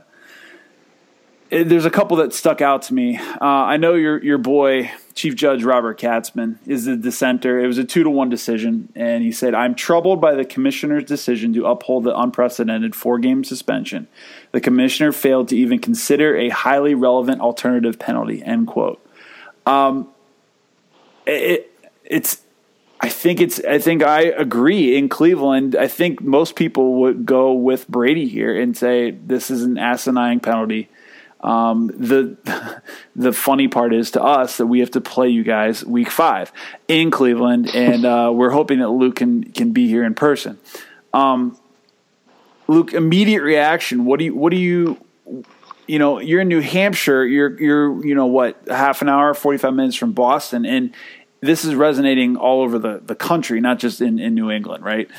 [1.63, 3.17] there's a couple that stuck out to me.
[3.17, 7.59] Uh, I know your your boy Chief Judge Robert Katzmann is the dissenter.
[7.59, 11.05] It was a two to one decision, and he said, "I'm troubled by the commissioner's
[11.05, 14.07] decision to uphold the unprecedented four game suspension.
[14.51, 19.05] The commissioner failed to even consider a highly relevant alternative penalty." End quote.
[19.65, 20.09] Um,
[21.25, 21.71] it,
[22.03, 22.41] it's.
[22.99, 23.59] I think it's.
[23.63, 24.97] I think I agree.
[24.97, 29.63] In Cleveland, I think most people would go with Brady here and say this is
[29.63, 30.89] an asinine penalty
[31.41, 32.81] um, the
[33.15, 36.51] the funny part is to us that we have to play you guys week five
[36.87, 40.57] in Cleveland, and uh, we're hoping that Luke can can be here in person.
[41.13, 41.57] Um,
[42.67, 44.05] Luke, immediate reaction.
[44.05, 44.97] What do you what do you
[45.87, 46.19] you know?
[46.19, 47.25] You're in New Hampshire.
[47.25, 50.93] You're you're you know what half an hour, forty five minutes from Boston, and
[51.41, 55.09] this is resonating all over the the country, not just in in New England, right?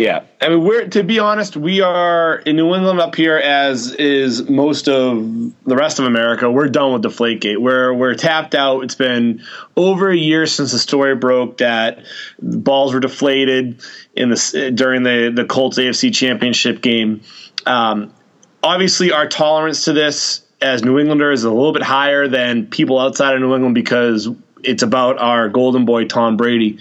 [0.00, 3.92] Yeah, I mean, we're to be honest, we are in New England up here, as
[3.92, 5.18] is most of
[5.66, 6.50] the rest of America.
[6.50, 7.58] We're done with Deflategate.
[7.58, 8.82] We're we're tapped out.
[8.82, 9.42] It's been
[9.76, 12.06] over a year since the story broke that
[12.40, 13.82] balls were deflated
[14.16, 17.20] in the during the the Colts AFC Championship game.
[17.66, 18.14] Um,
[18.62, 22.98] obviously, our tolerance to this as New Englanders is a little bit higher than people
[22.98, 24.30] outside of New England because
[24.62, 26.78] it's about our golden boy Tom Brady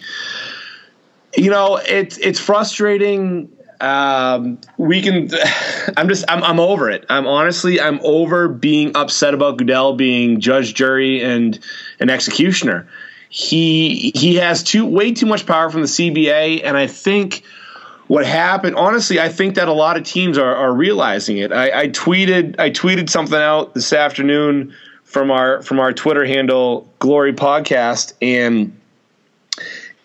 [1.40, 3.50] you know, it's it's frustrating.
[3.80, 5.30] Um, we can.
[5.98, 6.26] I'm just.
[6.28, 6.44] I'm.
[6.44, 7.06] I'm over it.
[7.10, 7.80] I'm honestly.
[7.80, 11.58] I'm over being upset about Goodell being judge, jury, and
[12.00, 12.88] an executioner.
[13.30, 17.44] He he has too way too much power from the CBA, and I think
[18.08, 18.76] what happened.
[18.76, 21.54] Honestly, I think that a lot of teams are, are realizing it.
[21.54, 22.60] I, I tweeted.
[22.60, 24.76] I tweeted something out this afternoon
[25.06, 28.76] from our from our Twitter handle, Glory Podcast, and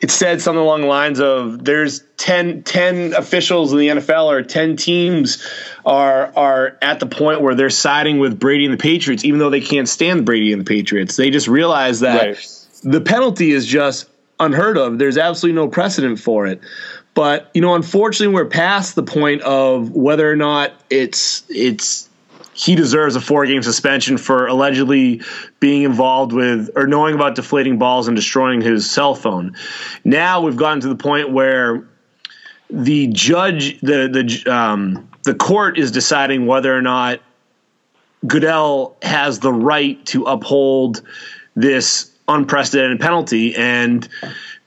[0.05, 4.43] it said something along the lines of there's 10, 10 officials in the NFL or
[4.43, 5.43] 10 teams
[5.87, 9.49] are are at the point where they're siding with Brady and the Patriots, even though
[9.49, 11.17] they can't stand Brady and the Patriots.
[11.17, 12.67] They just realize that right.
[12.83, 14.07] the penalty is just
[14.39, 14.99] unheard of.
[14.99, 16.61] There's absolutely no precedent for it.
[17.15, 22.11] But you know, unfortunately, we're past the point of whether or not it's it's
[22.55, 25.21] he deserves a four game suspension for allegedly
[25.61, 29.57] being involved with or knowing about deflating balls and destroying his cell phone.
[30.05, 31.89] Now we've gotten to the point where
[32.71, 37.21] the judge, the the um, the court is deciding whether or not
[38.27, 41.03] Goodell has the right to uphold
[41.55, 44.09] this unprecedented penalty and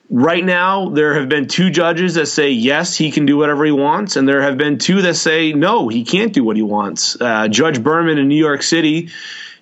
[0.10, 3.72] right now there have been two judges that say yes he can do whatever he
[3.72, 7.20] wants and there have been two that say no he can't do what he wants
[7.20, 9.10] uh, judge berman in new york city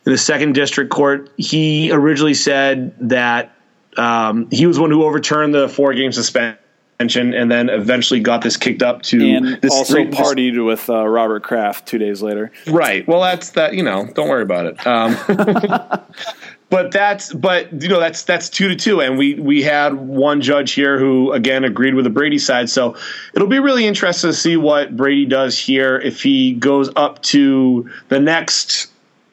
[0.05, 3.55] in the second district court he originally said that
[3.97, 6.59] um, he was one who overturned the four game suspension
[6.99, 11.05] and then eventually got this kicked up to and this also three, partied with uh,
[11.05, 12.51] Robert Kraft two days later.
[12.67, 13.07] Right.
[13.07, 13.73] Well, that's that.
[13.73, 14.87] You know, don't worry about it.
[14.87, 15.17] Um,
[16.69, 20.41] but that's but you know that's that's two to two, and we we had one
[20.41, 22.69] judge here who again agreed with the Brady side.
[22.69, 22.95] So
[23.33, 27.89] it'll be really interesting to see what Brady does here if he goes up to
[28.09, 28.91] the next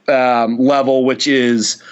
[0.08, 1.82] um, level, which is.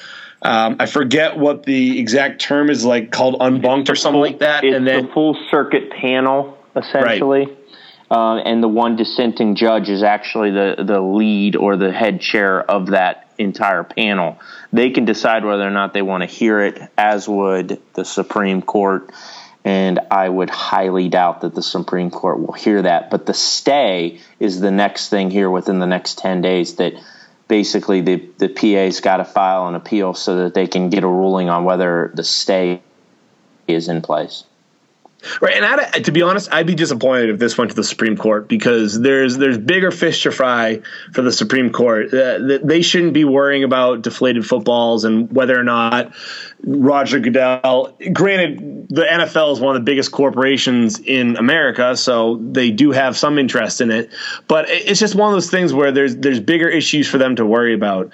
[0.43, 4.39] Um, I forget what the exact term is like called en banc or something like
[4.39, 4.65] that.
[4.65, 7.45] It's and then the full circuit panel essentially.
[7.45, 7.57] Right.
[8.11, 12.61] Uh, and the one dissenting judge is actually the, the lead or the head chair
[12.69, 14.39] of that entire panel.
[14.73, 18.63] They can decide whether or not they want to hear it, as would the Supreme
[18.63, 19.11] Court.
[19.65, 23.11] And I would highly doubt that the Supreme Court will hear that.
[23.11, 26.95] But the stay is the next thing here within the next 10 days that
[27.49, 31.09] basically the, the PA's got to file an appeal so that they can get a
[31.09, 32.81] ruling on whether the stay
[33.67, 34.45] is in place.
[35.41, 38.17] Right, and I'd, to be honest, I'd be disappointed if this went to the Supreme
[38.17, 40.81] Court because there's there's bigger fish to fry
[41.13, 42.13] for the Supreme Court.
[42.13, 46.15] Uh, they shouldn't be worrying about deflated footballs and whether or not
[46.65, 47.97] Roger Goodell.
[48.13, 53.17] Granted, the NFL is one of the biggest corporations in America, so they do have
[53.17, 54.11] some interest in it.
[54.49, 57.45] But it's just one of those things where there's there's bigger issues for them to
[57.45, 58.11] worry about.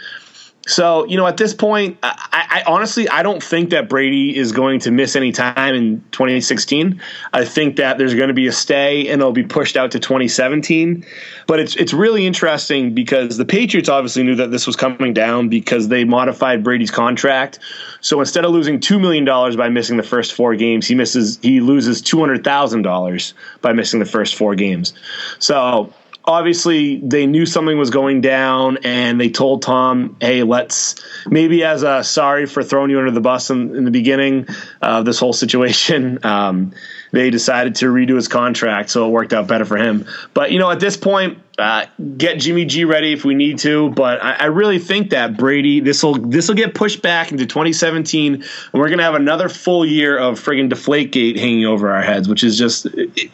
[0.67, 4.51] So, you know, at this point, I, I, honestly I don't think that Brady is
[4.51, 7.01] going to miss any time in 2016.
[7.33, 10.01] I think that there's going to be a stay and it'll be pushed out to
[10.01, 11.07] 2017.
[11.47, 15.49] But it's it's really interesting because the Patriots obviously knew that this was coming down
[15.49, 17.61] because they modified Brady's contract.
[18.01, 21.39] So instead of losing two million dollars by missing the first four games, he misses
[21.43, 24.95] he loses two hundred thousand dollars by missing the first four games.
[25.39, 25.93] So
[26.27, 30.97] obviously they knew something was going down and they told Tom, hey, let's
[31.27, 34.49] maybe as a sorry for throwing you under the bus in, in the beginning
[34.83, 36.19] of this whole situation.
[36.27, 36.73] Um,
[37.13, 40.07] they decided to redo his contract, so it worked out better for him.
[40.35, 43.91] But you know, at this point, uh, get Jimmy G ready if we need to.
[43.91, 47.47] But I, I really think that Brady this will this will get pushed back into
[47.47, 52.29] 2017, and we're gonna have another full year of friggin' Deflategate hanging over our heads,
[52.29, 52.87] which is just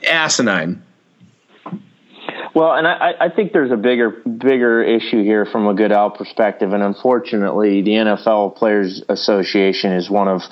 [0.05, 0.83] asinine.
[2.55, 6.73] Well, and I, I think there's a bigger bigger issue here from a Goodell perspective,
[6.73, 10.43] and unfortunately, the NFL Players Association is one of,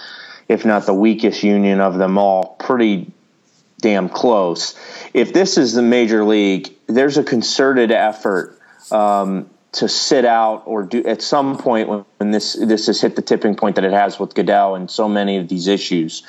[0.48, 3.12] if not the weakest union of them all, pretty
[3.82, 4.78] damn close.
[5.12, 8.58] If this is the major league, there's a concerted effort
[8.90, 13.22] um, to sit out or do at some point when this this has hit the
[13.22, 16.22] tipping point that it has with Goodell and so many of these issues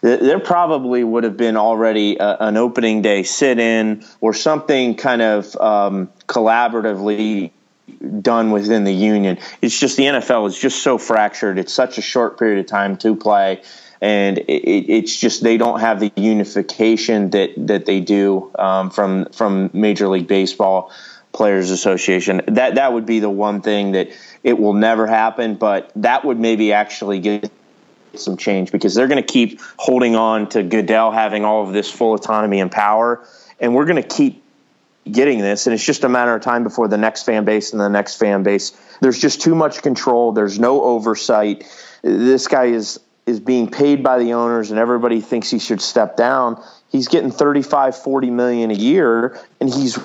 [0.00, 5.22] there probably would have been already a, an opening day sit in or something kind
[5.22, 7.50] of um, collaboratively
[8.20, 9.38] done within the union.
[9.60, 11.58] It's just the NFL is just so fractured.
[11.58, 13.62] It's such a short period of time to play.
[14.00, 19.26] And it, it's just they don't have the unification that, that they do um, from
[19.26, 20.90] from Major League Baseball
[21.32, 22.40] Players Association.
[22.46, 24.08] That that would be the one thing that
[24.42, 27.52] it will never happen, but that would maybe actually get
[28.18, 31.90] some change because they're going to keep holding on to Goodell having all of this
[31.90, 33.24] full autonomy and power,
[33.58, 34.42] and we're going to keep
[35.10, 37.80] getting this, and it's just a matter of time before the next fan base and
[37.80, 38.70] the next fan base.
[39.00, 40.32] There's just too much control.
[40.32, 41.64] There's no oversight.
[42.02, 46.16] This guy is is being paid by the owners, and everybody thinks he should step
[46.16, 46.62] down.
[46.90, 49.98] He's getting 35, 40 million a year, and he's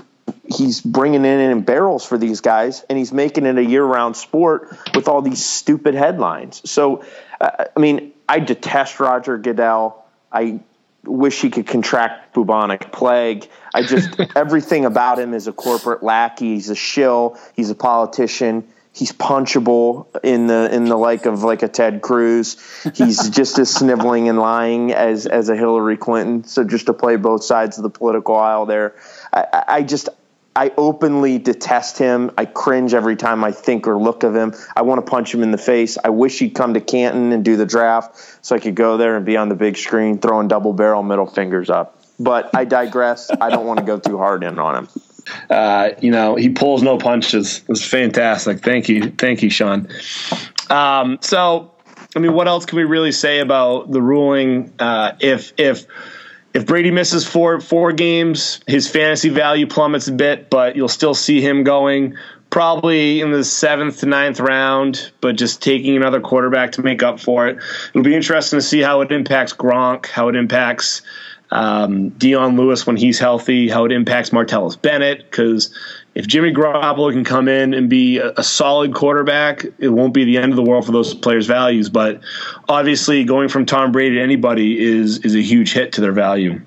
[0.47, 4.77] he's bringing in in barrels for these guys, and he's making it a year-round sport
[4.93, 6.61] with all these stupid headlines.
[6.69, 7.03] So
[7.39, 10.05] uh, I mean, I detest Roger Goodell.
[10.31, 10.59] I
[11.03, 13.47] wish he could contract bubonic plague.
[13.73, 16.55] I just everything about him is a corporate lackey.
[16.55, 17.37] He's a shill.
[17.55, 18.67] He's a politician.
[18.91, 22.57] He's punchable in the in the like of like a Ted Cruz.
[22.93, 26.45] He's just as sniveling and lying as as a Hillary Clinton.
[26.45, 28.95] So just to play both sides of the political aisle there,
[29.33, 30.07] I, I just
[30.55, 32.31] I openly detest him.
[32.37, 34.53] I cringe every time I think or look of him.
[34.75, 35.97] I want to punch him in the face.
[36.01, 39.17] I wish he'd come to Canton and do the draft so I could go there
[39.17, 41.99] and be on the big screen throwing double barrel middle fingers up.
[42.17, 43.29] But I digress.
[43.41, 44.89] I don't want to go too hard in on him.
[45.49, 47.61] Uh, you know, he pulls no punches.
[47.67, 48.63] It's fantastic.
[48.63, 49.09] Thank you.
[49.09, 49.89] Thank you, Sean.
[50.69, 51.73] Um, so,
[52.15, 54.73] I mean, what else can we really say about the ruling?
[54.79, 55.85] Uh, if, if,
[56.55, 61.13] if Brady misses four four games, his fantasy value plummets a bit, but you'll still
[61.13, 62.15] see him going
[62.49, 67.19] probably in the seventh to ninth round, but just taking another quarterback to make up
[67.19, 67.57] for it.
[67.89, 71.01] It'll be interesting to see how it impacts Gronk, how it impacts
[71.51, 75.75] um, Dion Lewis when he's healthy, how it impacts Martellus Bennett, because
[76.15, 80.23] if Jimmy Garoppolo can come in and be a, a, solid quarterback, it won't be
[80.23, 81.89] the end of the world for those players' values.
[81.89, 82.21] But
[82.69, 86.61] obviously, going from Tom Brady to anybody is is a huge hit to their value.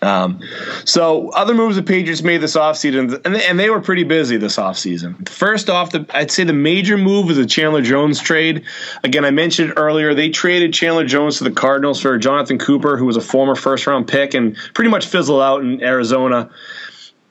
[0.00, 0.40] Um,
[0.84, 4.36] so other moves the Patriots made this offseason, and they, and they were pretty busy
[4.36, 5.28] this offseason.
[5.28, 8.64] First off, the, I'd say the major move was the Chandler Jones trade.
[9.04, 13.06] Again, I mentioned earlier, they traded Chandler Jones to the Cardinals for Jonathan Cooper, who
[13.06, 16.50] was a former first round pick and pretty much fizzled out in Arizona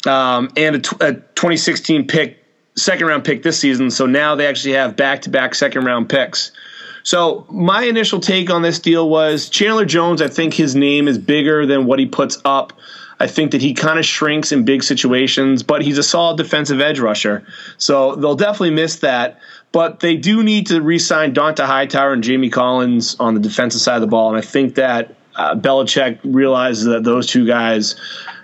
[0.07, 2.37] um, and a, t- a 2016 pick,
[2.75, 3.91] second round pick this season.
[3.91, 6.51] So now they actually have back to back second round picks.
[7.03, 10.21] So my initial take on this deal was Chandler Jones.
[10.21, 12.73] I think his name is bigger than what he puts up.
[13.19, 16.81] I think that he kind of shrinks in big situations, but he's a solid defensive
[16.81, 17.45] edge rusher.
[17.77, 19.39] So they'll definitely miss that.
[19.71, 23.95] But they do need to re-sign Dont'a Hightower and Jamie Collins on the defensive side
[23.95, 27.95] of the ball, and I think that uh, Belichick realizes that those two guys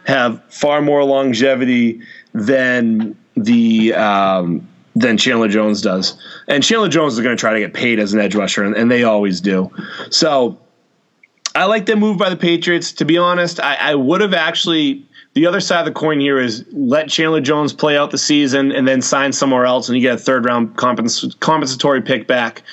[0.08, 2.02] have far more longevity
[2.34, 6.18] than the um, than Chandler Jones does.
[6.48, 8.76] And Chandler Jones is going to try to get paid as an edge rusher, and,
[8.76, 9.70] and they always do.
[10.10, 10.58] So
[11.54, 12.94] I like the move by the Patriots.
[12.94, 15.04] To be honest, I, I would have actually.
[15.34, 18.72] The other side of the coin here is let Chandler Jones play out the season
[18.72, 22.64] and then sign somewhere else, and you get a third round compens- compensatory pick back.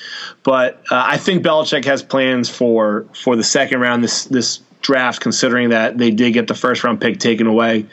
[0.41, 5.21] But uh, I think Belichick has plans for for the second round this this draft,
[5.21, 7.85] considering that they did get the first round pick taken away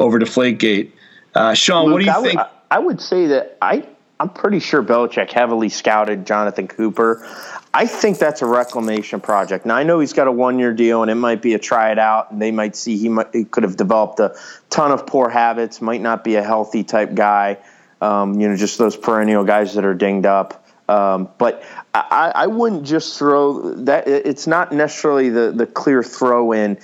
[0.00, 0.90] over Deflategate.
[1.34, 2.38] Uh, Sean, Luke, what do you I think?
[2.38, 3.86] Would, I would say that I
[4.20, 7.26] I'm pretty sure Belichick heavily scouted Jonathan Cooper.
[7.72, 9.66] I think that's a reclamation project.
[9.66, 11.90] Now I know he's got a one year deal, and it might be a try
[11.90, 14.36] it out, and they might see he, might, he could have developed a
[14.70, 17.58] ton of poor habits, might not be a healthy type guy.
[18.00, 20.63] Um, you know, just those perennial guys that are dinged up.
[20.88, 21.62] Um, but
[21.94, 24.06] I, I, wouldn't just throw that.
[24.06, 26.78] It's not necessarily the the clear throw in.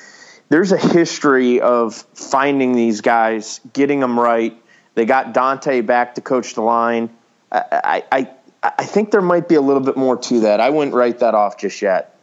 [0.48, 4.56] There's a history of finding these guys, getting them right.
[4.94, 7.10] They got Dante back to coach the line.
[7.52, 8.30] I, I,
[8.62, 10.60] I think there might be a little bit more to that.
[10.60, 12.14] I wouldn't write that off just yet.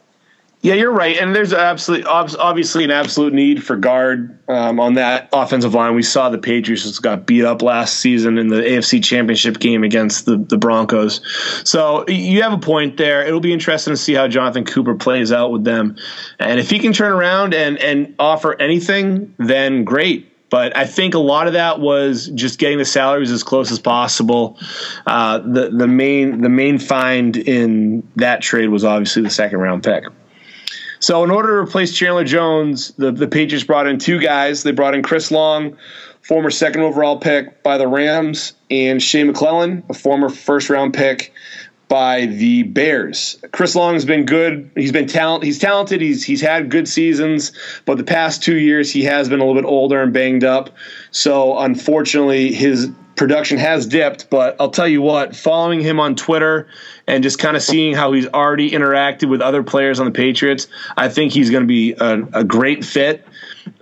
[0.60, 5.28] Yeah, you're right, and there's absolutely obviously an absolute need for guard um, on that
[5.32, 5.94] offensive line.
[5.94, 10.26] We saw the Patriots got beat up last season in the AFC Championship game against
[10.26, 11.20] the, the Broncos.
[11.62, 13.24] So you have a point there.
[13.24, 15.96] It'll be interesting to see how Jonathan Cooper plays out with them,
[16.40, 20.32] and if he can turn around and and offer anything, then great.
[20.50, 23.78] But I think a lot of that was just getting the salaries as close as
[23.78, 24.58] possible.
[25.06, 29.84] Uh, the the main the main find in that trade was obviously the second round
[29.84, 30.04] pick.
[31.00, 34.62] So in order to replace Chandler Jones, the the Patriots brought in two guys.
[34.62, 35.76] They brought in Chris Long,
[36.22, 41.32] former second overall pick by the Rams, and Shea McClellin, a former first round pick
[41.88, 43.42] by the Bears.
[43.52, 44.70] Chris Long has been good.
[44.74, 45.42] He's been talent.
[45.42, 46.00] He's talented.
[46.00, 47.52] He's he's had good seasons,
[47.84, 50.70] but the past two years he has been a little bit older and banged up.
[51.10, 54.30] So unfortunately, his production has dipped.
[54.30, 56.68] But I'll tell you what, following him on Twitter
[57.06, 60.68] and just kind of seeing how he's already interacted with other players on the Patriots,
[60.96, 63.26] I think he's going to be a, a great fit.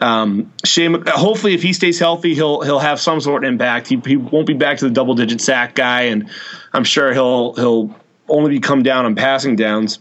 [0.01, 3.87] Um, Shane, hopefully, if he stays healthy, he'll he'll have some sort of impact.
[3.87, 6.29] He, he won't be back to the double digit sack guy, and
[6.77, 7.95] I'm sure he'll he'll
[8.29, 9.99] only be come down on passing downs.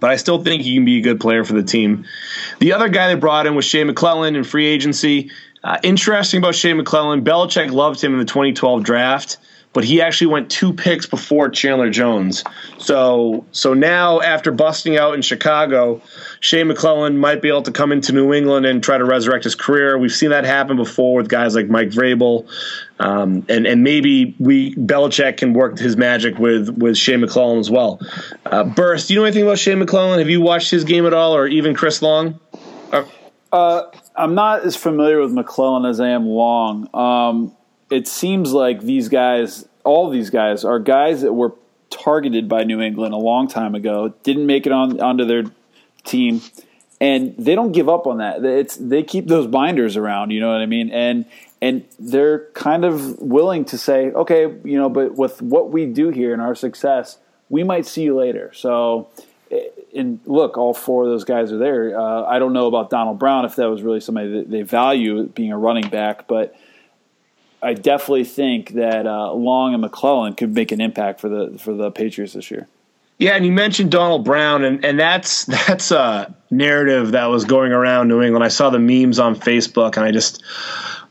[0.00, 2.06] But I still think he can be a good player for the team.
[2.60, 5.30] The other guy they brought in was Shea McClellin in free agency.
[5.62, 7.24] Uh, interesting about Shea McClellin.
[7.24, 9.38] Belichick loved him in the 2012 draft
[9.78, 12.42] but he actually went two picks before Chandler Jones.
[12.78, 16.02] So so now after busting out in Chicago,
[16.40, 19.54] Shea McClellin might be able to come into New England and try to resurrect his
[19.54, 19.96] career.
[19.96, 22.48] We've seen that happen before with guys like Mike Vrabel,
[22.98, 27.70] um, and and maybe we Belichick can work his magic with with Shea McClellin as
[27.70, 28.00] well.
[28.46, 30.18] Uh, Burris, do you know anything about Shea McClellin?
[30.18, 32.40] Have you watched his game at all, or even Chris Long?
[32.90, 33.04] Uh,
[33.52, 33.82] uh
[34.16, 36.92] I'm not as familiar with McClellin as I am Long.
[36.92, 37.54] Um,
[37.90, 41.54] it seems like these guys, all these guys, are guys that were
[41.90, 45.44] targeted by New England a long time ago, didn't make it on onto their
[46.04, 46.42] team,
[47.00, 48.44] and they don't give up on that.
[48.44, 50.30] It's they keep those binders around.
[50.30, 50.90] You know what I mean?
[50.90, 51.24] And
[51.60, 56.10] and they're kind of willing to say, okay, you know, but with what we do
[56.10, 57.18] here and our success,
[57.48, 58.52] we might see you later.
[58.54, 59.08] So.
[59.94, 61.98] And look, all four of those guys are there.
[61.98, 65.24] Uh, I don't know about Donald Brown if that was really somebody that they value
[65.24, 66.54] being a running back, but
[67.62, 71.74] I definitely think that uh, Long and McClellin could make an impact for the for
[71.74, 72.68] the Patriots this year.
[73.18, 77.72] Yeah, and you mentioned Donald Brown, and, and that's that's a narrative that was going
[77.72, 78.44] around New England.
[78.44, 80.42] I saw the memes on Facebook, and I just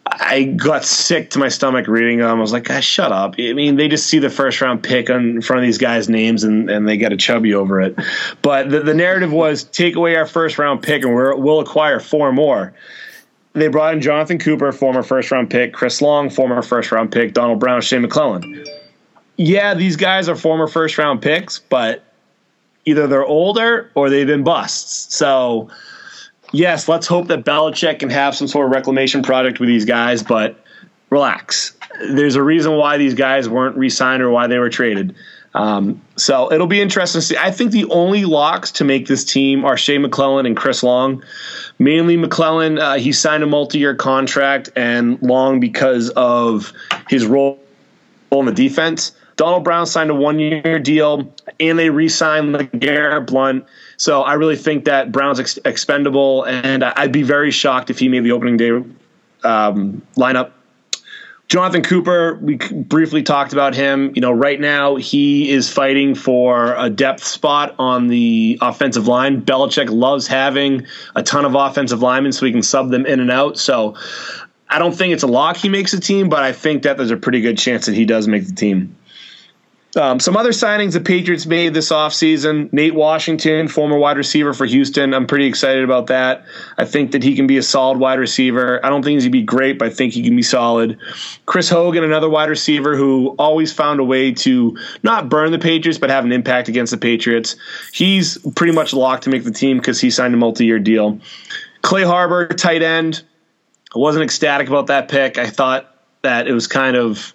[0.09, 2.29] I got sick to my stomach reading them.
[2.29, 3.35] I was like, guys, shut up.
[3.37, 6.43] I mean, they just see the first round pick in front of these guys' names
[6.43, 7.99] and, and they get a chubby over it.
[8.41, 11.99] But the, the narrative was take away our first round pick and we will acquire
[11.99, 12.73] four more
[13.57, 17.33] they brought in Jonathan Cooper, former first round pick, Chris Long, former first round pick,
[17.33, 18.67] Donald Brown, Shea McClellin.
[19.37, 22.03] Yeah, these guys are former first round picks, but
[22.85, 25.15] either they're older or they've been busts.
[25.15, 25.69] So,
[26.51, 30.23] yes, let's hope that Belichick can have some sort of reclamation project with these guys,
[30.23, 30.63] but
[31.09, 31.75] relax.
[32.09, 35.15] There's a reason why these guys weren't re signed or why they were traded.
[35.57, 37.35] Um, so it'll be interesting to see.
[37.35, 41.23] I think the only locks to make this team are Shea McClellin and Chris Long.
[41.79, 46.73] Mainly McClellin, uh, he signed a multi-year contract, and Long because of
[47.09, 47.59] his role
[48.31, 49.13] in the defense.
[49.35, 53.65] Donald Brown signed a one-year deal, and they re-signed LeGarrette Blunt.
[53.97, 58.09] So I really think that Brown's ex- expendable, and I'd be very shocked if he
[58.09, 58.69] made the opening day
[59.43, 60.51] um, lineup
[61.47, 64.11] Jonathan Cooper, we briefly talked about him.
[64.15, 69.41] You know, right now he is fighting for a depth spot on the offensive line.
[69.43, 73.31] Belichick loves having a ton of offensive linemen so he can sub them in and
[73.31, 73.57] out.
[73.57, 73.95] So
[74.69, 77.11] I don't think it's a lock he makes the team, but I think that there's
[77.11, 78.97] a pretty good chance that he does make the team.
[79.97, 84.65] Um, some other signings the Patriots made this offseason Nate Washington, former wide receiver for
[84.65, 85.13] Houston.
[85.13, 86.45] I'm pretty excited about that.
[86.77, 88.79] I think that he can be a solid wide receiver.
[88.85, 90.99] I don't think he's going to be great, but I think he can be solid.
[91.47, 95.97] Chris Hogan, another wide receiver who always found a way to not burn the Patriots,
[95.97, 97.55] but have an impact against the Patriots.
[97.91, 101.19] He's pretty much locked to make the team because he signed a multi year deal.
[101.81, 103.23] Clay Harbor, tight end.
[103.95, 105.37] I wasn't ecstatic about that pick.
[105.39, 105.91] I thought
[106.21, 107.33] that it was kind of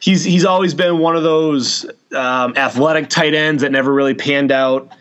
[0.00, 1.84] he's he's always been one of those
[2.14, 4.92] um, athletic tight ends that never really panned out.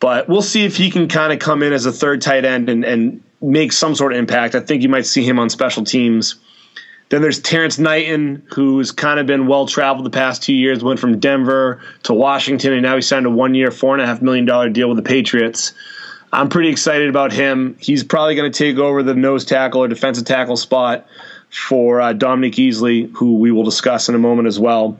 [0.00, 2.68] But we'll see if he can kind of come in as a third tight end
[2.68, 4.54] and, and make some sort of impact.
[4.54, 6.36] I think you might see him on special teams.
[7.08, 10.82] Then there's Terrence Knighton, who's kind of been well traveled the past two years.
[10.82, 14.06] Went from Denver to Washington, and now he signed a one year, four and a
[14.06, 15.72] half million dollar deal with the Patriots.
[16.32, 17.76] I'm pretty excited about him.
[17.78, 21.06] He's probably going to take over the nose tackle or defensive tackle spot
[21.52, 24.98] for uh, Dominique Easley, who we will discuss in a moment as well.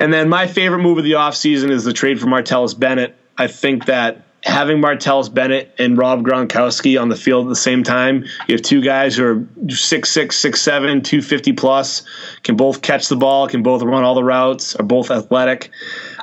[0.00, 3.14] And then my favorite move of the offseason is the trade for Martellus Bennett.
[3.36, 7.82] I think that having Martellus Bennett and Rob Gronkowski on the field at the same
[7.82, 12.02] time, you have two guys who are 6'6, 6'7, 250 plus,
[12.42, 15.70] can both catch the ball, can both run all the routes, are both athletic.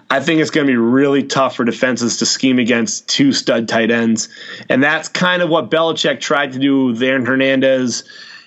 [0.10, 3.68] I think it's going to be really tough for defenses to scheme against two stud
[3.68, 4.30] tight ends.
[4.70, 8.04] And that's kind of what Belichick tried to do with Aaron Hernandez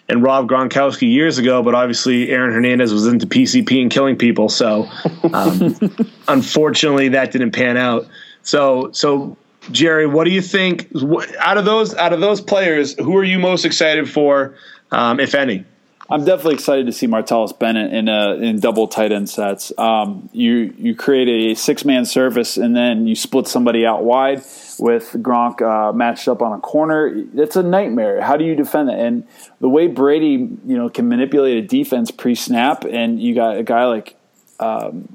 [0.09, 4.49] and Rob Gronkowski years ago, but obviously Aaron Hernandez was into PCP and killing people.
[4.49, 4.89] So
[5.33, 5.77] um,
[6.29, 8.07] unfortunately, that didn't pan out.
[8.43, 9.37] So, so
[9.71, 10.91] Jerry, what do you think
[11.39, 12.95] out of those out of those players?
[12.95, 14.55] Who are you most excited for,
[14.91, 15.65] um, if any?
[16.11, 19.73] I'm definitely excited to see Martellus Bennett in a, in double tight end sets.
[19.77, 24.39] Um, you you create a six man service and then you split somebody out wide
[24.79, 27.13] with Gronk uh, matched up on a corner.
[27.35, 28.23] It's a nightmare.
[28.23, 28.99] How do you defend that?
[28.99, 29.27] And
[29.61, 33.63] the way Brady you know can manipulate a defense pre snap, and you got a
[33.63, 34.17] guy like.
[34.61, 35.15] Um,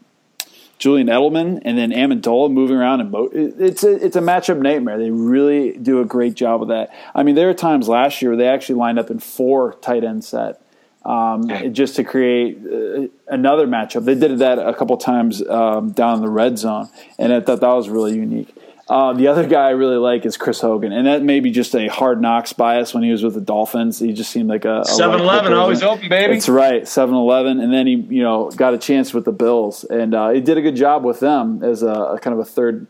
[0.79, 4.97] Julian Edelman and then Amendola moving around and mo- it's a it's a matchup nightmare.
[4.97, 6.89] They really do a great job of that.
[7.15, 10.03] I mean, there are times last year where they actually lined up in four tight
[10.03, 10.62] end set
[11.05, 14.05] um, just to create uh, another matchup.
[14.05, 17.61] They did that a couple times um, down in the red zone, and I thought
[17.61, 18.55] that was really unique.
[18.89, 21.73] Uh, the other guy I really like is Chris Hogan, and that may be just
[21.73, 23.99] a hard knocks bias when he was with the Dolphins.
[23.99, 26.33] He just seemed like a Seven Eleven always open, baby.
[26.33, 29.85] That's right, Seven Eleven, and then he you know got a chance with the Bills,
[29.85, 32.45] and uh, he did a good job with them as a, a kind of a
[32.45, 32.87] third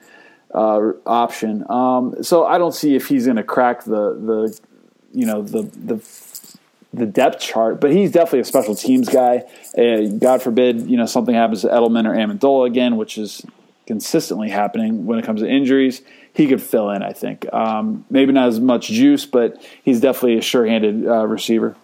[0.54, 1.64] uh, option.
[1.70, 4.60] Um, so I don't see if he's going to crack the the
[5.14, 5.98] you know the the
[6.94, 9.44] the depth chart, but he's definitely a special teams guy.
[9.78, 13.44] Uh, God forbid, you know, something happens to Edelman or Amendola again, which is
[13.88, 16.02] consistently happening when it comes to injuries.
[16.34, 17.52] He could fill in, I think.
[17.52, 21.76] Um, maybe not as much juice, but he's definitely a sure-handed uh, receiver.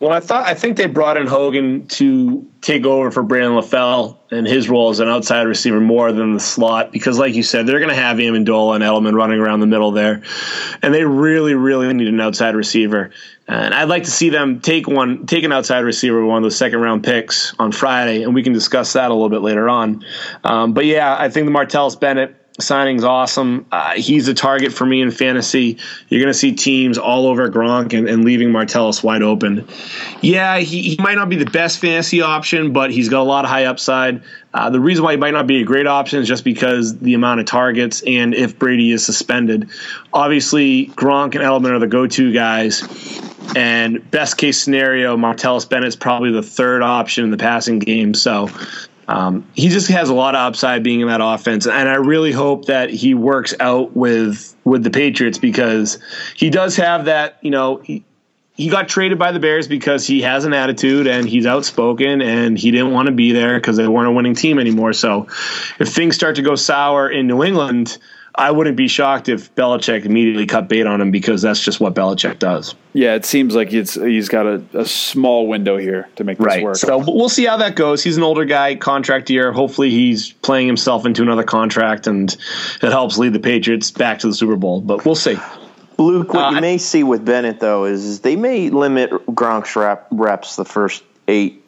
[0.00, 4.16] Well, I thought I think they brought in Hogan to take over for Brandon LaFell
[4.30, 7.66] and his role as an outside receiver more than the slot because, like you said,
[7.66, 10.22] they're going to have Amendola and Edelman running around the middle there,
[10.82, 13.10] and they really, really need an outside receiver.
[13.48, 16.56] And I'd like to see them take one, take an outside receiver, one of those
[16.56, 20.04] second round picks on Friday, and we can discuss that a little bit later on.
[20.44, 23.66] Um, but yeah, I think the Martellus Bennett signing's awesome.
[23.70, 25.78] Uh, he's a target for me in fantasy.
[26.08, 29.66] You're going to see teams all over Gronk and, and leaving Martellus wide open.
[30.20, 33.44] Yeah, he, he, might not be the best fantasy option, but he's got a lot
[33.44, 34.22] of high upside.
[34.52, 37.14] Uh, the reason why he might not be a great option is just because the
[37.14, 39.70] amount of targets and if Brady is suspended.
[40.12, 42.82] Obviously, Gronk and Edelman are the go-to guys.
[43.54, 48.14] And best case scenario, Martellus Bennett's probably the third option in the passing game.
[48.14, 48.50] So
[49.08, 52.30] um, he just has a lot of upside being in that offense, and I really
[52.30, 55.98] hope that he works out with with the Patriots because
[56.36, 57.38] he does have that.
[57.40, 58.04] You know, he,
[58.54, 62.58] he got traded by the Bears because he has an attitude and he's outspoken and
[62.58, 64.92] he didn't want to be there because they weren't a winning team anymore.
[64.92, 65.26] So,
[65.78, 67.96] if things start to go sour in New England
[68.38, 71.94] I wouldn't be shocked if Belichick immediately cut bait on him because that's just what
[71.94, 72.76] Belichick does.
[72.92, 76.46] Yeah, it seems like it's he's got a, a small window here to make this
[76.46, 76.62] right.
[76.62, 76.76] work.
[76.76, 78.04] So we'll see how that goes.
[78.04, 79.50] He's an older guy, contract year.
[79.50, 82.32] Hopefully, he's playing himself into another contract, and
[82.80, 84.80] it helps lead the Patriots back to the Super Bowl.
[84.82, 85.36] But we'll see.
[85.98, 89.74] Luke, what uh, you may see with Bennett though is, is they may limit Gronk's
[89.74, 91.64] rep, reps the first eight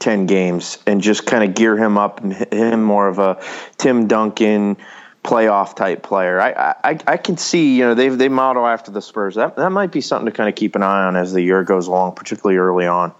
[0.00, 3.40] 10 games and just kind of gear him up and him more of a
[3.78, 4.76] Tim Duncan
[5.24, 6.40] playoff type player.
[6.40, 9.34] I, I I can see you know they they model after the Spurs.
[9.34, 11.64] That that might be something to kind of keep an eye on as the year
[11.64, 13.14] goes along, particularly early on.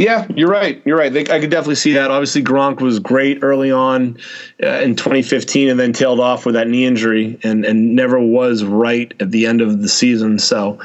[0.00, 0.80] Yeah, you're right.
[0.86, 1.12] You're right.
[1.12, 2.10] They, I could definitely see that.
[2.10, 4.16] Obviously, Gronk was great early on
[4.62, 8.64] uh, in 2015, and then tailed off with that knee injury, and and never was
[8.64, 10.38] right at the end of the season.
[10.38, 10.80] So,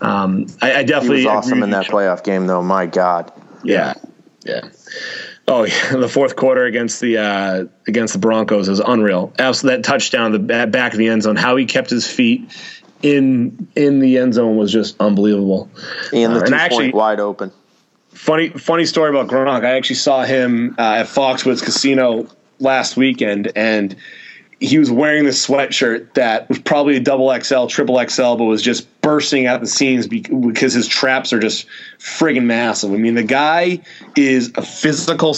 [0.00, 2.62] um, I, I, definitely he was awesome in that playoff game, though.
[2.62, 3.30] My God.
[3.62, 3.92] Yeah,
[4.46, 4.70] yeah.
[5.48, 9.32] Oh yeah, the fourth quarter against the uh, against the Broncos is unreal.
[9.38, 12.50] Absolutely, that touchdown, the back of the end zone, how he kept his feet
[13.02, 15.70] in in the end zone was just unbelievable.
[16.12, 17.52] And the uh, two and actually, wide open.
[18.10, 19.64] Funny funny story about Gronk.
[19.64, 22.28] I actually saw him uh, at Foxwoods Casino
[22.58, 23.94] last weekend, and
[24.60, 28.62] he was wearing this sweatshirt that was probably a double XL, triple XL, but was
[28.62, 31.66] just bursting out the seams because his traps are just
[31.98, 32.92] friggin' massive.
[32.92, 33.80] I mean, the guy
[34.16, 35.36] is a physical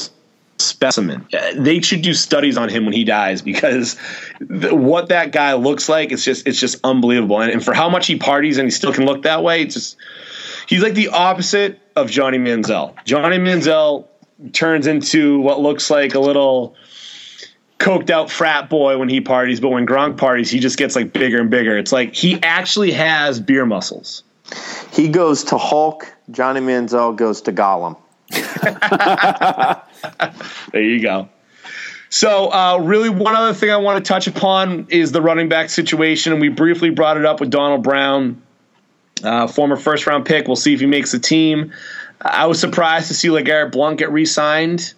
[0.58, 1.26] specimen.
[1.32, 3.96] Uh, they should do studies on him when he dies because
[4.40, 7.40] the, what that guy looks like, it's just it's just unbelievable.
[7.40, 9.74] And, and for how much he parties and he still can look that way, it's
[9.74, 9.96] just
[10.66, 12.94] he's like the opposite of Johnny Manziel.
[13.04, 14.06] Johnny Manziel
[14.52, 16.76] turns into what looks like a little
[17.78, 21.12] coked out frat boy when he parties, but when Gronk parties, he just gets like
[21.12, 21.78] bigger and bigger.
[21.78, 24.24] It's like he actually has beer muscles.
[24.92, 26.12] He goes to Hulk.
[26.30, 27.96] Johnny Manziel goes to Gollum.
[30.72, 31.28] there you go.
[32.10, 35.68] So, uh, really, one other thing I want to touch upon is the running back
[35.68, 36.32] situation.
[36.32, 38.42] And We briefly brought it up with Donald Brown,
[39.22, 40.46] uh, former first round pick.
[40.46, 41.72] We'll see if he makes the team.
[42.20, 44.94] I was surprised to see LeGarrette Blunt get re signed.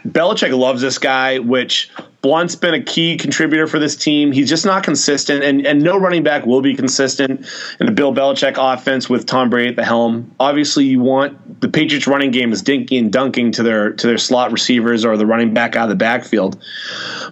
[0.00, 1.90] Belichick loves this guy, which
[2.22, 4.30] Blunt's been a key contributor for this team.
[4.30, 7.46] He's just not consistent, and, and no running back will be consistent
[7.80, 10.32] in the Bill Belichick offense with Tom Brady at the helm.
[10.38, 14.18] Obviously, you want the Patriots running game is dinky and dunking to their to their
[14.18, 16.62] slot receivers or the running back out of the backfield.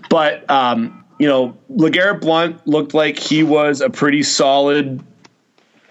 [0.09, 5.05] But um, you know, LeGarrette Blunt looked like he was a pretty solid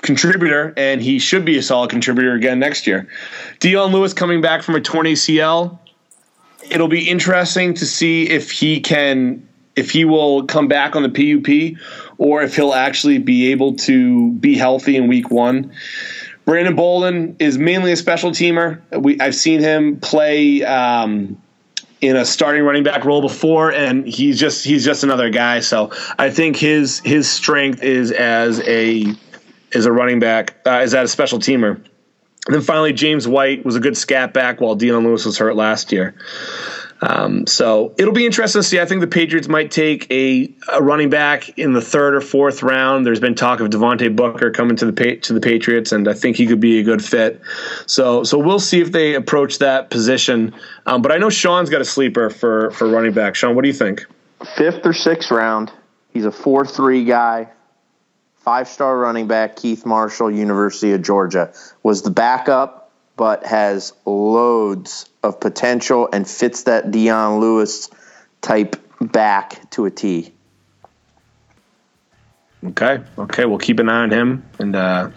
[0.02, 3.08] contributor, and he should be a solid contributor again next year.
[3.60, 5.80] Dion Lewis coming back from a torn ACL
[6.72, 11.10] it'll be interesting to see if he can if he will come back on the
[11.10, 11.80] PUP
[12.18, 15.72] or if he'll actually be able to be healthy in week one.
[16.46, 18.82] Brandon Bolden is mainly a special teamer.
[18.92, 21.40] We, I've seen him play um,
[22.02, 25.60] in a starting running back role before, and he's just he's just another guy.
[25.60, 29.06] So I think his his strength is as a
[29.74, 31.82] as a running back, uh, is that a special teamer.
[32.50, 35.56] And then finally, James White was a good scat back while Dion Lewis was hurt
[35.56, 36.16] last year.
[37.00, 38.80] Um, so it'll be interesting to see.
[38.80, 42.64] I think the Patriots might take a, a, running back in the third or fourth
[42.64, 43.06] round.
[43.06, 46.38] There's been talk of Devontae Booker coming to the to the Patriots, and I think
[46.38, 47.40] he could be a good fit.
[47.86, 50.56] So so we'll see if they approach that position.
[50.88, 53.36] Um, but I know Sean's got a sleeper for for running back.
[53.36, 54.08] Sean, what do you think?
[54.58, 55.72] Fifth or sixth round.
[56.14, 57.50] He's a four three guy
[58.40, 61.54] five star running back Keith Marshall, University of Georgia,
[61.84, 67.90] was the backup, but has loads of potential and fits that Dion Lewis
[68.42, 70.34] type back to a T.
[72.66, 73.02] Okay.
[73.18, 73.46] Okay.
[73.46, 75.10] We'll keep an eye on him, and uh,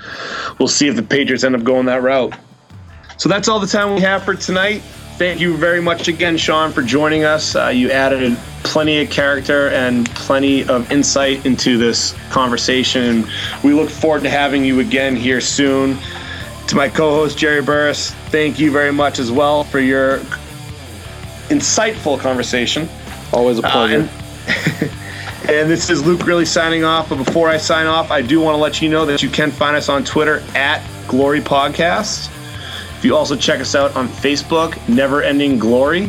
[0.59, 2.35] we'll see if the Patriots end up going that route.
[3.17, 4.83] So that's all the time we have for tonight.
[5.23, 7.55] Thank you very much again, Sean, for joining us.
[7.55, 13.25] Uh, you added plenty of character and plenty of insight into this conversation.
[13.63, 15.97] We look forward to having you again here soon.
[16.67, 20.19] To my co host, Jerry Burris, thank you very much as well for your
[21.51, 22.89] insightful conversation.
[23.33, 24.09] Always a pleasure.
[24.49, 24.91] Uh, and,
[25.51, 27.11] and this is Luke really signing off.
[27.11, 29.53] But before I sign off, I do want to let you know that you can
[29.53, 32.29] find us on Twitter at Glory Podcast.
[33.03, 36.03] If you also check us out on Facebook, Never Ending Glory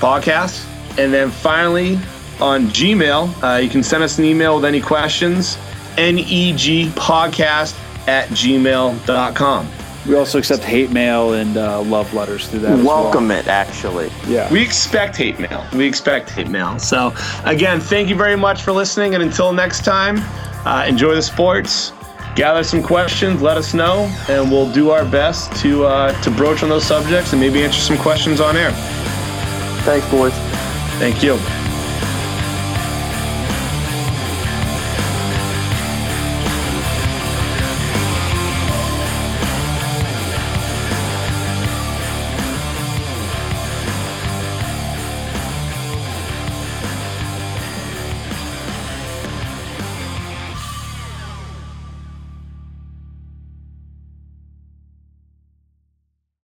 [0.00, 0.68] Podcast.
[0.98, 1.94] And then finally,
[2.42, 5.56] on Gmail, uh, you can send us an email with any questions,
[5.96, 7.74] negpodcast
[8.06, 9.70] at gmail.com.
[10.06, 12.84] We also accept hate mail and uh, love letters through that.
[12.84, 13.38] Welcome well.
[13.38, 14.12] it, actually.
[14.26, 14.52] Yeah.
[14.52, 15.66] We expect hate mail.
[15.72, 16.78] We expect hate mail.
[16.78, 17.14] So,
[17.46, 19.14] again, thank you very much for listening.
[19.14, 20.18] And until next time,
[20.66, 21.94] uh, enjoy the sports.
[22.34, 26.62] Gather some questions, let us know, and we'll do our best to uh, to broach
[26.64, 28.72] on those subjects and maybe answer some questions on air.
[29.84, 30.32] Thanks, boys.
[30.98, 31.63] Thank you.